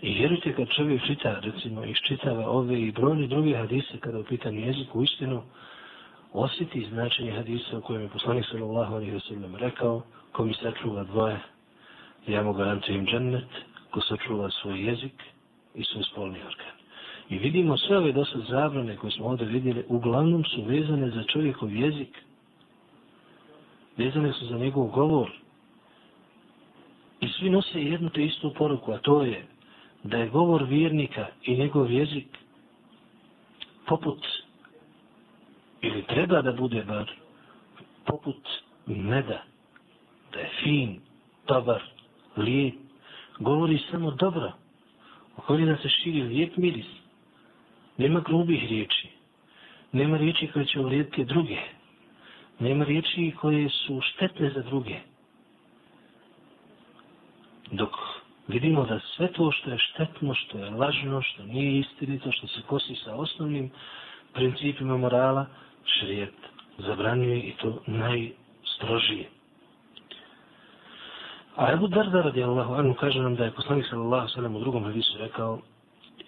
I 0.03 0.13
vjerujte 0.13 0.53
kad 0.53 0.67
čovjek 0.69 1.05
čita, 1.05 1.39
recimo, 1.39 1.85
iščitava 1.85 2.47
ove 2.49 2.81
i 2.81 2.91
brojne 2.91 3.27
druge 3.27 3.55
hadise 3.55 3.97
kada 3.99 4.19
u 4.19 4.23
pitanju 4.23 4.59
jeziku, 4.59 4.99
u 4.99 5.03
istinu, 5.03 5.41
osjeti 6.33 6.87
značenje 6.91 7.31
hadisa 7.31 7.77
u 7.77 7.81
kojem 7.81 8.01
je 8.01 8.09
poslanik 8.09 8.45
sallallahu 8.51 8.95
alaihi 8.95 9.11
wa 9.11 9.27
sallam 9.27 9.55
rekao, 9.55 10.01
ko 10.31 10.45
mi 10.45 10.53
sačuva 10.53 11.03
dvoje, 11.03 11.39
ja 12.27 12.43
mu 12.43 12.53
garantujem 12.53 13.05
džennet, 13.05 13.47
ko 13.91 14.01
sačuva 14.01 14.49
svoj 14.49 14.85
jezik 14.87 15.23
i 15.75 15.83
svoj 15.83 16.03
spolni 16.03 16.39
organ. 16.39 16.75
I 17.29 17.37
vidimo 17.37 17.77
sve 17.77 17.97
ove 17.97 18.11
dosta 18.11 18.39
zabrane 18.49 18.95
koje 18.95 19.11
smo 19.11 19.25
ovdje 19.25 19.47
vidjeli, 19.47 19.85
uglavnom 19.87 20.43
su 20.43 20.63
vezane 20.63 21.09
za 21.09 21.23
čovjekov 21.23 21.75
jezik. 21.75 22.17
Vezane 23.97 24.33
su 24.33 24.45
za 24.45 24.57
njegov 24.57 24.87
govor. 24.87 25.31
I 27.21 27.27
svi 27.27 27.49
nose 27.49 27.83
jednu 27.83 28.09
te 28.09 28.25
istu 28.25 28.53
poruku, 28.57 28.91
a 28.91 28.97
to 28.97 29.23
je 29.23 29.52
da 30.03 30.17
je 30.17 30.29
govor 30.29 30.63
vjernika 30.63 31.25
i 31.43 31.57
njegov 31.57 31.91
jezik 31.91 32.27
poput, 33.85 34.25
ili 35.81 36.03
treba 36.03 36.41
da 36.41 36.51
bude 36.51 36.83
bar, 36.83 37.11
poput 38.05 38.47
meda, 38.85 39.43
da 40.33 40.39
je 40.39 40.49
fin, 40.63 40.99
dobar, 41.47 41.83
lijep, 42.37 42.75
govori 43.39 43.79
samo 43.91 44.11
dobro, 44.11 44.51
okolina 45.37 45.77
se 45.77 45.89
širi 45.89 46.21
lijep 46.21 46.57
miris, 46.57 47.03
Nema 47.97 48.19
grubih 48.19 48.69
riječi. 48.69 49.07
Nema 49.91 50.17
riječi 50.17 50.49
koje 50.53 50.65
će 50.65 50.79
uvrijediti 50.79 51.25
druge. 51.25 51.57
Nema 52.59 52.85
riječi 52.85 53.33
koje 53.41 53.69
su 53.69 54.01
štetne 54.01 54.49
za 54.49 54.61
druge. 54.61 54.95
Dok 57.71 57.89
vidimo 58.48 58.84
da 58.84 59.00
sve 59.16 59.32
to 59.32 59.50
što 59.52 59.70
je 59.70 59.78
štetno, 59.78 60.34
što 60.34 60.58
je 60.58 60.70
lažno, 60.70 61.22
što 61.22 61.42
nije 61.42 61.78
istinito, 61.80 62.32
što 62.32 62.46
se 62.46 62.60
kosi 62.66 62.94
sa 62.94 63.14
osnovnim 63.14 63.70
principima 64.32 64.96
morala, 64.96 65.46
šrijet 65.84 66.34
zabranjuje 66.78 67.38
i 67.40 67.52
to 67.52 67.82
najstrožije. 67.86 69.28
A 71.56 71.72
Ebu 71.72 71.86
Darda 71.88 72.22
radijallahu 72.22 72.74
anhu 72.74 72.94
kaže 72.94 73.20
nam 73.20 73.34
da 73.34 73.44
je 73.44 73.50
poslanik 73.50 73.86
sallallahu 73.90 74.28
sallam 74.28 74.56
u 74.56 74.60
drugom 74.60 74.84
hadisu 74.84 75.18
rekao 75.18 75.58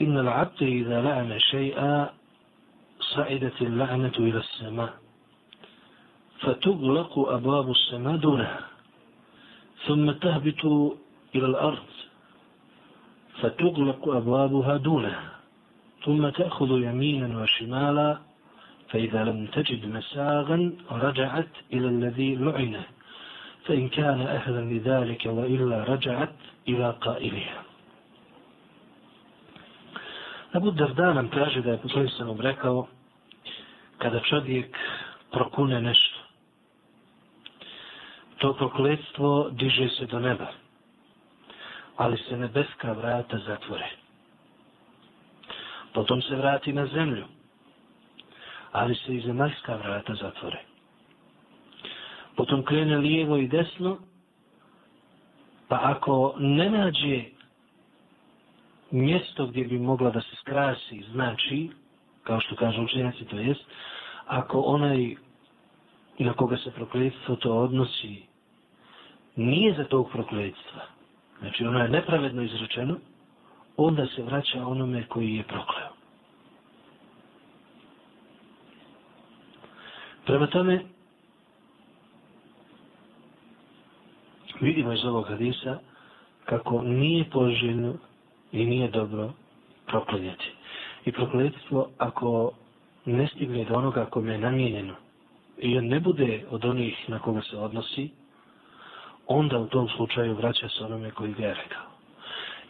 إن 0.00 0.18
العبد 0.18 0.62
إذا 0.62 1.02
لعن 1.02 1.38
شيئا 1.38 2.10
صعدت 3.00 3.62
اللعنة 3.62 4.12
إلى 4.18 4.38
السماء 4.38 4.92
فتغلق 6.40 7.18
أبواب 7.18 7.70
السماء 7.70 8.16
دونها 8.16 8.60
ثم 9.86 10.10
تهبط 10.10 10.64
إلى 11.34 11.46
الأرض 11.46 11.88
فتغلق 13.45 14.09
أبوابها 14.09 14.77
دونها 14.77 15.29
ثم 16.05 16.29
تأخذ 16.29 16.69
يمينا 16.71 17.41
وشمالا 17.41 18.17
فإذا 18.89 19.23
لم 19.23 19.45
تجد 19.45 19.85
مساغا 19.85 20.71
رجعت 20.91 21.53
إلى 21.73 21.87
الذي 21.87 22.35
لعنه 22.35 22.83
فإن 23.65 23.89
كان 23.89 24.21
أهلا 24.21 24.61
لذلك 24.73 25.25
وإلا 25.25 25.83
رجعت 25.83 26.35
إلى 26.67 26.95
قائلها. 27.01 27.61
Abu 30.55 30.71
Darda 30.71 31.13
nam 31.13 31.29
kaže 31.29 31.61
da 31.61 31.71
je 31.71 31.77
poslanik 31.77 32.11
sam 32.17 32.41
rekao 32.41 32.87
kada 33.97 34.19
čovjek 34.19 34.77
prokune 35.31 35.81
nešto 35.81 36.19
to 38.37 38.53
prokletstvo 38.53 39.49
diže 39.51 39.89
se 39.89 40.05
do 40.05 40.19
neba. 40.19 40.64
Ali 41.97 42.17
se 42.17 42.37
nebeska 42.37 42.91
vrata 42.93 43.37
zatvore. 43.37 43.89
Potom 45.93 46.21
se 46.21 46.35
vrati 46.35 46.73
na 46.73 46.85
zemlju. 46.87 47.25
Ali 48.71 48.95
se 48.95 49.15
i 49.15 49.21
zemaljska 49.21 49.75
vrata 49.75 50.15
zatvore. 50.15 50.59
Potom 52.35 52.63
krene 52.65 52.97
lijevo 52.97 53.37
i 53.37 53.47
desno. 53.47 53.97
Pa 55.67 55.79
ako 55.83 56.35
ne 56.39 56.69
nađe 56.69 57.23
mjesto 58.91 59.47
gdje 59.47 59.63
bi 59.65 59.79
mogla 59.79 60.09
da 60.09 60.21
se 60.21 60.35
skrasi, 60.35 61.03
znači, 61.11 61.69
kao 62.23 62.39
što 62.39 62.55
kažu 62.55 62.81
učenjaci, 62.83 63.25
to 63.25 63.37
jest, 63.37 63.61
ako 64.25 64.61
onaj 64.61 65.15
na 66.19 66.33
koga 66.33 66.57
se 66.57 66.71
prokletstvo 66.71 67.35
to 67.35 67.57
odnosi, 67.57 68.23
nije 69.35 69.73
za 69.73 69.83
tog 69.83 70.09
prokletstva, 70.11 70.81
znači 71.39 71.65
ono 71.65 71.79
je 71.79 71.89
nepravedno 71.89 72.41
izrečeno, 72.41 72.97
onda 73.77 74.07
se 74.07 74.23
vraća 74.23 74.67
onome 74.67 75.03
koji 75.07 75.35
je 75.35 75.43
prokleo. 75.43 75.89
Prema 80.25 80.47
tome, 80.47 80.81
vidimo 84.61 84.93
iz 84.93 85.05
ovog 85.05 85.27
hadisa 85.27 85.79
kako 86.45 86.81
nije 86.81 87.29
poželjno 87.29 87.93
i 88.51 88.65
nije 88.65 88.91
dobro 88.91 89.33
proklinjati. 89.87 90.51
I 91.05 91.11
prokletstvo, 91.11 91.89
ako 91.97 92.51
ne 93.05 93.27
stigne 93.27 93.65
do 93.65 93.73
onoga 93.75 94.05
kome 94.05 94.31
je 94.31 94.37
namijenjeno 94.37 94.95
i 95.57 95.77
on 95.77 95.85
ne 95.85 95.99
bude 95.99 96.43
od 96.49 96.65
onih 96.65 97.09
na 97.09 97.19
koga 97.19 97.41
se 97.41 97.57
odnosi, 97.57 98.09
onda 99.27 99.59
u 99.59 99.67
tom 99.67 99.89
slučaju 99.89 100.35
vraća 100.35 100.69
se 100.69 100.83
onome 100.83 101.11
koji 101.11 101.33
ga 101.33 101.45
je 101.45 101.53
rekao. 101.53 101.85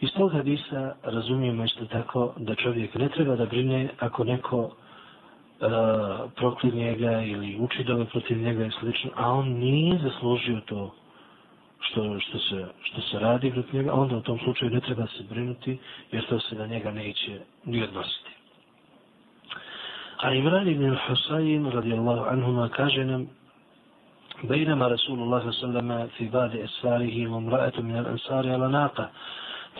Iz 0.00 0.10
tog 0.16 0.32
hadisa 0.32 0.94
razumijemo 1.02 1.64
isto 1.64 1.84
tako 1.84 2.32
da 2.36 2.54
čovjek 2.54 2.94
ne 2.94 3.08
treba 3.08 3.36
da 3.36 3.46
brine 3.46 3.88
ako 3.98 4.24
neko 4.24 4.70
e, 4.70 5.66
proklinje 6.36 6.94
ga 6.94 7.22
ili 7.22 7.56
uči 7.60 7.84
dobe 7.84 8.04
protiv 8.04 8.38
njega 8.38 8.66
i 8.66 8.70
slično, 8.80 9.10
a 9.14 9.30
on 9.32 9.48
nije 9.48 9.98
zaslužio 9.98 10.60
to 10.66 10.94
što, 11.80 12.20
što, 12.20 12.38
se, 12.38 12.66
što 12.82 13.00
se 13.00 13.18
radi 13.18 13.50
protiv 13.52 13.74
njega, 13.74 13.92
onda 13.92 14.16
u 14.16 14.20
tom 14.20 14.38
slučaju 14.38 14.70
ne 14.70 14.80
treba 14.80 15.06
se 15.06 15.22
brinuti, 15.30 15.78
jer 16.12 16.26
to 16.26 16.40
se 16.40 16.54
na 16.54 16.66
njega 16.66 16.90
neće 16.90 17.40
ni 17.64 17.82
odnositi. 17.82 18.30
A 20.16 20.34
Imran 20.34 20.68
ibn 20.68 20.96
Husayn 21.08 21.70
radijallahu 21.70 22.24
anhuma 22.28 22.68
kaže 22.68 23.04
nam 23.04 23.26
بينما 24.44 24.88
رسول 24.88 25.18
الله 25.18 25.38
صلى 25.40 25.50
الله 25.50 25.58
عليه 25.58 25.68
وسلم 25.68 26.08
في 26.18 26.28
بعض 26.28 26.56
أسفاره 26.56 27.26
وامرأة 27.28 27.72
من 27.78 27.96
الأنصار 27.98 28.52
على 28.52 28.68
ناقة 28.68 29.10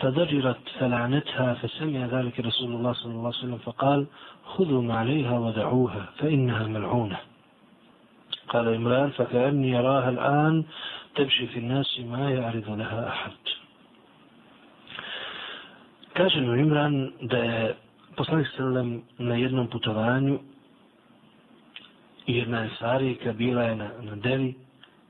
فضجرت 0.01 0.57
فلعنتها 0.79 1.53
فسمع 1.53 2.05
ذلك 2.05 2.39
رسول 2.39 2.71
الله 2.75 2.93
صلى 2.93 3.11
الله 3.11 3.27
عليه 3.27 3.37
وسلم 3.37 3.57
فقال 3.57 4.05
خذوا 4.45 4.81
ما 4.81 4.97
عليها 4.97 5.39
ودعوها 5.39 6.05
فإنها 6.17 6.67
ملعونة. 6.67 7.17
قال 8.49 8.67
إمران 8.73 9.09
فكأني 9.09 9.69
يراها 9.71 10.09
الآن 10.09 10.63
تمشي 11.15 11.47
في 11.47 11.59
الناس 11.59 11.99
ما 11.99 12.29
يعرض 12.31 12.69
لها 12.69 13.07
أحد. 13.09 13.31
Mu 16.17 16.55
Imran 16.57 17.13
da 17.29 17.37
je 17.37 17.75
poslanik 18.17 18.47
sallam 18.57 19.03
na 19.19 19.35
jednom 19.37 19.67
putovanju 19.69 20.39
jedna 22.27 22.59
je 22.59 22.69
sarika 22.79 23.33
bila 23.33 23.63
je 23.63 23.75
na, 23.75 23.91
na 24.01 24.15
devi 24.15 24.55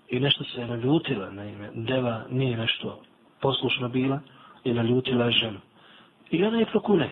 i 0.09 0.20
nešto 0.20 0.43
se 0.43 0.61
je 0.61 0.68
naljutila 0.68 1.32
na 1.32 1.45
ime. 1.45 1.70
Deva 1.74 2.26
nije 2.30 2.57
nešto 2.57 3.01
poslušna 3.41 3.88
bila 3.88 4.20
i 4.63 4.74
naljutila 4.74 5.26
je 5.26 5.32
ženu. 5.32 5.59
I 6.32 6.43
ona 6.43 6.59
je 6.59 6.65
prokune. 6.65 7.09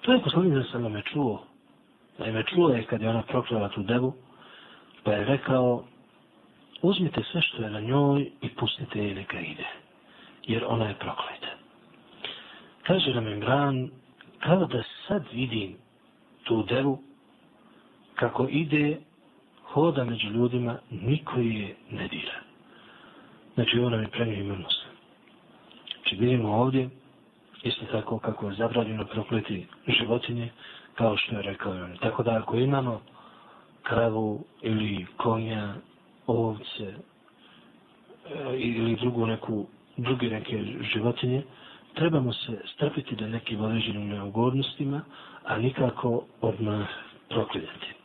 To 0.00 0.12
je 0.12 0.22
poslanik 0.22 0.66
sam 0.72 0.96
je 0.96 1.02
čuo. 1.02 1.44
Naime, 2.18 2.42
čuo 2.42 2.68
je 2.68 2.84
kad 2.84 3.02
je 3.02 3.08
ona 3.08 3.22
proklela 3.22 3.68
tu 3.68 3.82
devu 3.82 4.14
pa 5.02 5.12
je 5.12 5.24
rekao 5.24 5.84
uzmite 6.82 7.22
sve 7.32 7.42
što 7.42 7.62
je 7.62 7.70
na 7.70 7.80
njoj 7.80 8.30
i 8.42 8.48
pustite 8.48 9.04
je 9.04 9.14
neka 9.14 9.40
ide. 9.40 9.66
Jer 10.46 10.64
ona 10.66 10.88
je 10.88 10.94
prokleta. 10.94 11.48
Kaže 12.82 13.14
nam 13.14 13.28
Imran, 13.28 13.90
kao 14.38 14.66
da 14.66 14.82
sad 15.08 15.22
vidim 15.32 15.76
tu 16.44 16.62
devu, 16.62 17.02
kako 18.18 18.46
ide, 18.50 18.96
hoda 19.62 20.04
među 20.04 20.28
ljudima, 20.28 20.78
niko 20.90 21.38
je 21.38 21.76
ne 21.90 22.08
dira. 22.08 22.40
Znači, 23.54 23.78
ona 23.78 24.08
premio 24.08 24.34
ime 24.34 24.56
muslim. 24.56 24.92
Znači, 25.94 26.16
vidimo 26.16 26.52
ovdje, 26.52 26.88
isto 27.62 27.84
tako 27.92 28.18
kako 28.18 28.48
je 28.48 28.54
zabranjeno 28.54 29.04
prokleti 29.04 29.66
životinje, 29.86 30.50
kao 30.94 31.16
što 31.16 31.36
je 31.36 31.42
rekao 31.42 31.72
on. 31.72 31.96
Tako 32.00 32.22
da 32.22 32.36
ako 32.36 32.56
imamo 32.56 33.00
kravu 33.82 34.44
ili 34.62 35.06
konja 35.16 35.74
ovce 36.26 36.84
e, 36.84 36.94
ili 38.56 38.96
drugu 38.96 39.26
neku, 39.26 39.66
druge 39.96 40.28
neke 40.30 40.64
životinje, 40.94 41.42
trebamo 41.94 42.32
se 42.32 42.60
strpiti 42.74 43.16
da 43.16 43.26
nekim 43.26 43.60
određenim 43.60 44.08
neugodnostima, 44.08 45.00
a 45.44 45.58
nikako 45.58 46.24
odmah 46.40 46.88
proklinjati. 47.28 47.97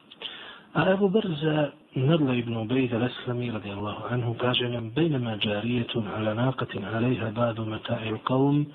عن 0.76 0.88
أبو 0.88 1.07
برزة 1.07 1.74
نضل 1.97 2.41
بن 2.41 2.67
بيد 2.67 2.93
الأسلمي 2.93 3.49
رضي 3.49 3.74
الله 3.74 3.97
عنه 4.11 4.34
فاجعا 4.34 4.91
بينما 4.95 5.36
جارية 5.36 5.93
على 5.95 6.34
ناقة 6.34 6.74
عليها 6.93 7.30
بعض 7.30 7.59
متاع 7.61 8.03
القوم 8.03 8.67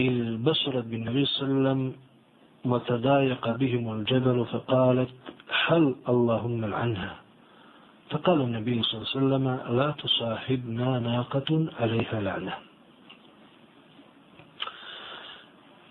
إذ 0.00 0.36
بالنبي 0.90 1.24
صلى 1.24 1.48
الله 1.48 1.70
عليه 1.70 1.70
وسلم 1.70 1.80
وتضايق 2.64 3.44
بهم 3.50 3.92
الجبل 3.92 4.46
فقالت 4.52 5.14
حل 5.50 5.94
اللهم 6.08 6.74
عنها 6.74 7.14
فقال 8.10 8.40
النبي 8.40 8.82
صلى 8.82 8.94
الله 8.94 9.08
عليه 9.08 9.18
وسلم 9.18 9.76
لا 9.78 9.90
تصاحبنا 9.90 10.98
ناقة 10.98 11.50
عليها 11.80 12.20
لعنة. 12.20 12.54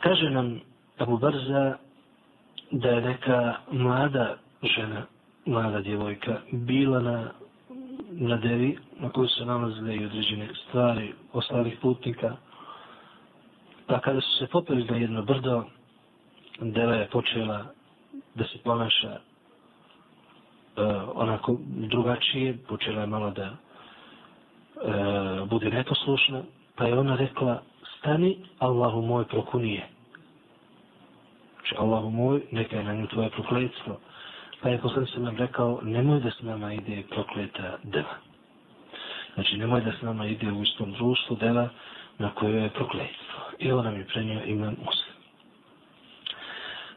كاجنا 0.03 0.59
أبو 0.99 1.15
برزة 1.17 1.79
ذلك 2.75 3.55
ماذا 3.71 4.44
žena, 4.65 5.05
mlada 5.45 5.81
djevojka, 5.81 6.37
bila 6.51 6.99
na, 6.99 7.31
na 8.11 8.37
devi 8.37 8.77
na 8.99 9.09
kojoj 9.09 9.27
se 9.29 9.45
nalazile 9.45 9.95
i 9.95 10.05
određene 10.05 10.49
stvari 10.67 11.13
ostalih 11.33 11.77
putnika. 11.81 12.35
Pa 13.87 13.99
kada 13.99 14.21
su 14.21 14.37
se 14.37 14.47
popeli 14.47 14.83
na 14.83 14.97
jedno 14.97 15.21
brdo, 15.21 15.63
deva 16.59 16.93
je 16.95 17.07
počela 17.09 17.65
da 18.35 18.43
se 18.43 18.57
ponaša 18.63 19.11
uh, 19.11 19.19
onako 21.15 21.57
drugačije, 21.67 22.57
počela 22.67 23.01
je 23.01 23.07
malo 23.07 23.31
da 23.31 23.51
uh, 23.51 25.49
bude 25.49 25.69
neposlušna, 25.69 26.43
pa 26.75 26.85
je 26.85 26.99
ona 26.99 27.15
rekla, 27.15 27.61
stani, 27.97 28.37
Allahu 28.59 29.01
moj 29.01 29.25
prokunije. 29.25 29.87
Znači, 31.53 31.75
Allahu 31.77 32.09
moj, 32.09 32.41
neka 32.51 32.77
je 32.77 32.83
na 32.83 32.93
nju 32.93 33.07
tvoje 33.07 33.29
prokletstvo. 33.29 33.99
Pa 34.61 34.69
je 34.69 34.77
posle 34.81 35.05
se 35.05 35.19
nam 35.19 35.37
rekao, 35.37 35.79
nemoj 35.83 36.19
da 36.19 36.31
s 36.31 36.41
nama 36.41 36.73
ide 36.73 37.03
prokleta 37.09 37.77
deva. 37.83 38.15
Znači, 39.33 39.57
nemoj 39.57 39.81
da 39.81 39.91
s 39.91 40.01
nama 40.01 40.27
ide 40.27 40.51
u 40.51 40.63
istom 40.63 40.91
društvu 40.91 41.35
deva 41.35 41.69
na 42.17 42.31
kojoj 42.35 42.63
je 42.63 42.69
prokletstvo. 42.69 43.39
I 43.59 43.71
ovo 43.71 43.83
nam 43.83 43.95
je 43.95 44.05
prenio 44.05 44.41
imam 44.45 44.75
muslim. 44.85 45.15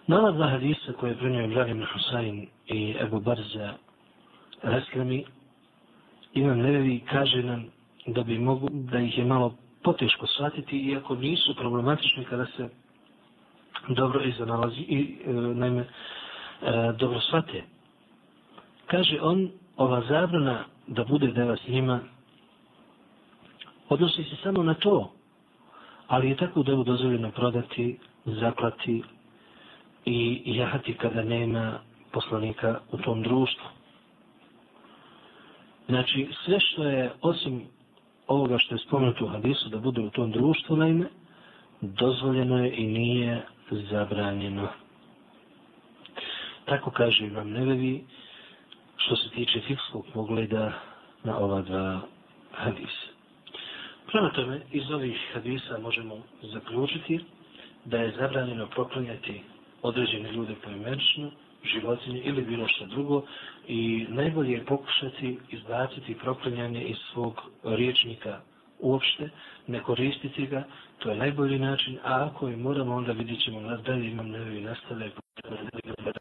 Na 0.07 0.31
dva 0.31 0.49
hadisa 0.49 0.93
koje 0.93 1.11
je 1.11 1.17
prenio 1.17 1.45
Ibrahim 1.45 1.87
Husain 1.93 2.47
i 2.67 2.97
Ebu 3.01 3.21
Barza 3.21 3.75
Reslami, 4.63 5.25
imam 6.35 6.59
nevevi 6.59 7.01
kaže 7.11 7.43
nam 7.43 7.67
da 8.07 8.23
bi 8.23 8.39
mogu, 8.39 8.69
da 8.71 8.99
ih 8.99 9.19
je 9.19 9.25
malo 9.25 9.55
poteško 9.83 10.27
shvatiti, 10.27 10.79
iako 10.79 11.15
nisu 11.15 11.55
problematični 11.55 12.25
kada 12.25 12.47
se 12.47 12.69
dobro 13.89 14.25
izanalazi 14.25 14.81
i 14.81 15.17
e, 15.27 15.33
naime 15.33 15.85
E, 16.63 16.93
dobro 16.99 17.21
shvate. 17.21 17.63
Kaže 18.87 19.21
on, 19.21 19.51
ova 19.77 20.03
zabrana 20.09 20.65
da 20.87 21.05
bude 21.05 21.27
deva 21.27 21.57
s 21.57 21.69
njima 21.69 22.01
odnosi 23.89 24.25
se 24.25 24.37
samo 24.43 24.63
na 24.63 24.75
to, 24.75 25.13
ali 26.07 26.29
je 26.29 26.37
tako 26.37 26.63
devu 26.63 26.85
dozvoljeno 26.85 27.31
prodati, 27.31 27.99
zaklati 28.25 29.03
i 30.05 30.43
jahati 30.47 30.95
kada 30.95 31.23
nema 31.23 31.79
poslanika 32.13 32.81
u 32.93 32.99
tom 32.99 33.23
društvu. 33.23 33.65
Znači, 35.89 36.29
sve 36.45 36.61
što 36.61 36.85
je, 36.85 37.13
osim 37.23 37.63
ovoga 38.27 38.59
što 38.59 38.75
je 38.75 38.79
spomenuto 38.79 39.25
u 39.25 39.29
hadisu, 39.29 39.69
da 39.69 39.79
bude 39.79 40.01
u 40.01 40.11
tom 40.11 40.31
društvu, 40.31 40.77
naime, 40.77 41.07
dozvoljeno 41.81 42.65
je 42.65 42.77
i 42.77 42.87
nije 42.87 43.47
zabranjeno. 43.71 44.69
Tako 46.69 46.91
kaže 46.91 47.27
Imam 47.27 47.51
Nevevi 47.51 48.05
što 48.97 49.17
se 49.17 49.31
tiče 49.31 49.61
fikskog 49.61 50.07
pogleda 50.15 50.73
na 51.25 51.39
ova 51.39 51.63
dva 51.63 52.01
hadisa. 52.53 53.07
Prema 54.07 54.31
tome, 54.31 54.61
iz 54.73 54.91
ovih 54.91 55.17
hadisa 55.33 55.79
možemo 55.79 56.17
zaključiti 56.43 57.21
da 57.85 57.99
je 57.99 58.15
zabranjeno 58.19 58.67
proklanjati 58.67 59.43
određene 59.83 60.33
ljude 60.33 60.55
poimenično, 60.65 61.31
životinje 61.65 62.21
ili 62.21 62.43
bilo 62.43 62.69
što 62.69 62.87
drugo 62.87 63.23
i 63.69 64.07
najbolje 64.09 64.53
je 64.53 64.65
pokušati 64.65 65.39
izbaciti 65.51 66.15
proklanjanje 66.15 66.85
iz 66.85 66.97
svog 67.13 67.41
riječnika 67.65 68.41
uopšte, 68.81 69.31
ne 69.67 69.83
koristiti 69.83 70.47
ga, 70.47 70.65
to 70.99 71.11
je 71.11 71.17
najbolji 71.17 71.59
način, 71.59 71.99
a 72.05 72.29
ako 72.31 72.49
je 72.49 72.57
moramo, 72.57 72.95
onda 72.95 73.13
vidjet 73.13 73.41
ćemo 73.45 73.77
dalje 73.77 74.11
imam 74.11 74.29
nevi 74.31 74.61
nastavljaj 74.61 75.11